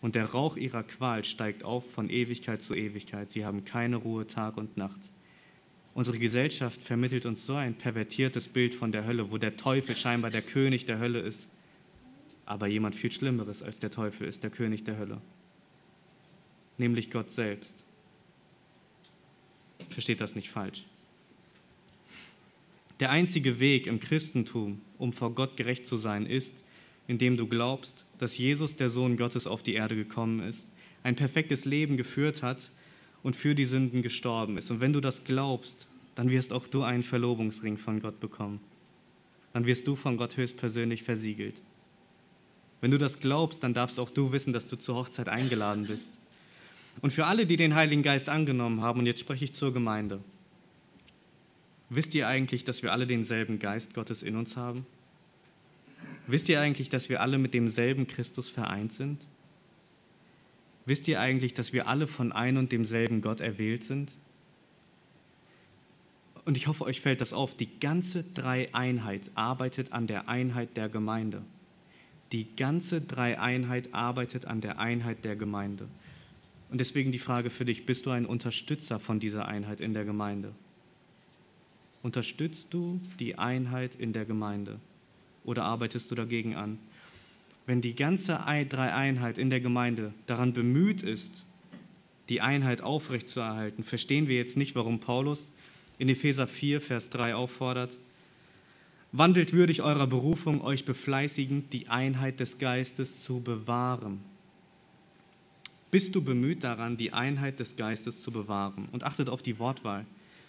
[0.02, 3.30] Und der Rauch ihrer Qual steigt auf von Ewigkeit zu Ewigkeit.
[3.30, 5.00] Sie haben keine Ruhe Tag und Nacht.
[5.94, 10.30] Unsere Gesellschaft vermittelt uns so ein pervertiertes Bild von der Hölle, wo der Teufel scheinbar
[10.30, 11.48] der König der Hölle ist.
[12.44, 15.18] Aber jemand viel Schlimmeres als der Teufel ist der König der Hölle.
[16.76, 17.82] Nämlich Gott selbst.
[19.88, 20.84] Versteht das nicht falsch.
[23.00, 26.64] Der einzige Weg im Christentum, um vor Gott gerecht zu sein, ist,
[27.08, 30.66] indem du glaubst, dass Jesus, der Sohn Gottes, auf die Erde gekommen ist,
[31.02, 32.70] ein perfektes Leben geführt hat
[33.24, 34.70] und für die Sünden gestorben ist.
[34.70, 38.60] Und wenn du das glaubst, dann wirst auch du einen Verlobungsring von Gott bekommen.
[39.52, 41.60] Dann wirst du von Gott höchstpersönlich versiegelt.
[42.80, 46.20] Wenn du das glaubst, dann darfst auch du wissen, dass du zur Hochzeit eingeladen bist.
[47.00, 50.20] Und für alle, die den Heiligen Geist angenommen haben, und jetzt spreche ich zur Gemeinde,
[51.90, 54.84] Wisst ihr eigentlich, dass wir alle denselben Geist Gottes in uns haben?
[56.28, 59.26] Wisst ihr eigentlich, dass wir alle mit demselben Christus vereint sind?
[60.84, 64.18] Wisst ihr eigentlich, dass wir alle von ein und demselben Gott erwählt sind?
[66.44, 67.56] Und ich hoffe, euch fällt das auf.
[67.56, 71.42] Die ganze Dreieinheit arbeitet an der Einheit der Gemeinde.
[72.32, 75.88] Die ganze Dreieinheit arbeitet an der Einheit der Gemeinde.
[76.70, 80.04] Und deswegen die Frage für dich, bist du ein Unterstützer von dieser Einheit in der
[80.04, 80.52] Gemeinde?
[82.02, 84.78] Unterstützt du die Einheit in der Gemeinde
[85.48, 86.78] oder arbeitest du dagegen an?
[87.66, 88.38] Wenn die ganze
[88.68, 91.44] Dreieinheit in der Gemeinde daran bemüht ist,
[92.28, 95.48] die Einheit aufrechtzuerhalten, verstehen wir jetzt nicht, warum Paulus
[95.98, 97.96] in Epheser 4, Vers 3 auffordert,
[99.12, 104.20] wandelt würdig eurer Berufung, euch befleißigend, die Einheit des Geistes zu bewahren.
[105.90, 108.88] Bist du bemüht daran, die Einheit des Geistes zu bewahren?
[108.92, 110.04] Und achtet auf die Wortwahl.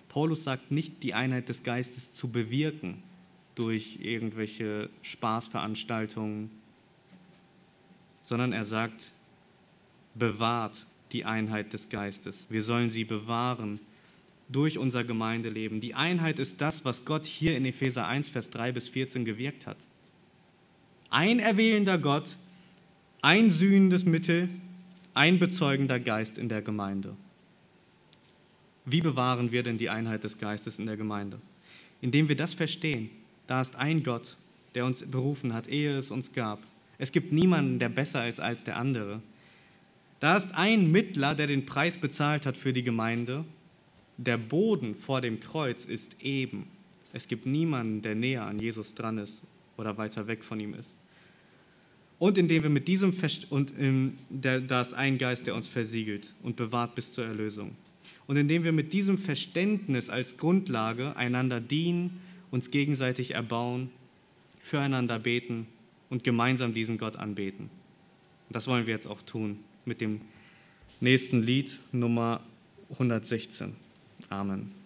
[0.09, 3.01] Paulus sagt nicht, die Einheit des Geistes zu bewirken
[3.59, 6.49] durch irgendwelche Spaßveranstaltungen,
[8.23, 9.11] sondern er sagt,
[10.15, 12.47] bewahrt die Einheit des Geistes.
[12.49, 13.81] Wir sollen sie bewahren
[14.47, 15.81] durch unser Gemeindeleben.
[15.81, 19.67] Die Einheit ist das, was Gott hier in Epheser 1, Vers 3 bis 14 gewirkt
[19.67, 19.77] hat.
[21.09, 22.37] Ein erwählender Gott,
[23.21, 24.47] ein sühnendes Mittel,
[25.13, 27.13] ein bezeugender Geist in der Gemeinde.
[28.85, 31.41] Wie bewahren wir denn die Einheit des Geistes in der Gemeinde?
[31.99, 33.09] Indem wir das verstehen.
[33.49, 34.37] Da ist ein Gott,
[34.75, 36.59] der uns berufen hat, ehe es uns gab.
[36.99, 39.23] Es gibt niemanden, der besser ist als der andere.
[40.19, 43.43] Da ist ein Mittler, der den Preis bezahlt hat für die Gemeinde.
[44.17, 46.67] Der Boden vor dem Kreuz ist eben.
[47.11, 49.41] Es gibt niemanden, der näher an Jesus dran ist
[49.77, 50.99] oder weiter weg von ihm ist.
[52.19, 55.67] Und indem wir mit diesem Fest und ähm, der, da ist ein Geist, der uns
[55.67, 57.71] versiegelt und bewahrt bis zur Erlösung.
[58.27, 63.89] Und indem wir mit diesem Verständnis als Grundlage einander dienen, uns gegenseitig erbauen,
[64.61, 65.67] füreinander beten
[66.09, 67.69] und gemeinsam diesen Gott anbeten.
[68.47, 70.21] Und das wollen wir jetzt auch tun mit dem
[71.01, 72.41] nächsten Lied Nummer
[72.91, 73.75] 116.
[74.29, 74.78] Amen.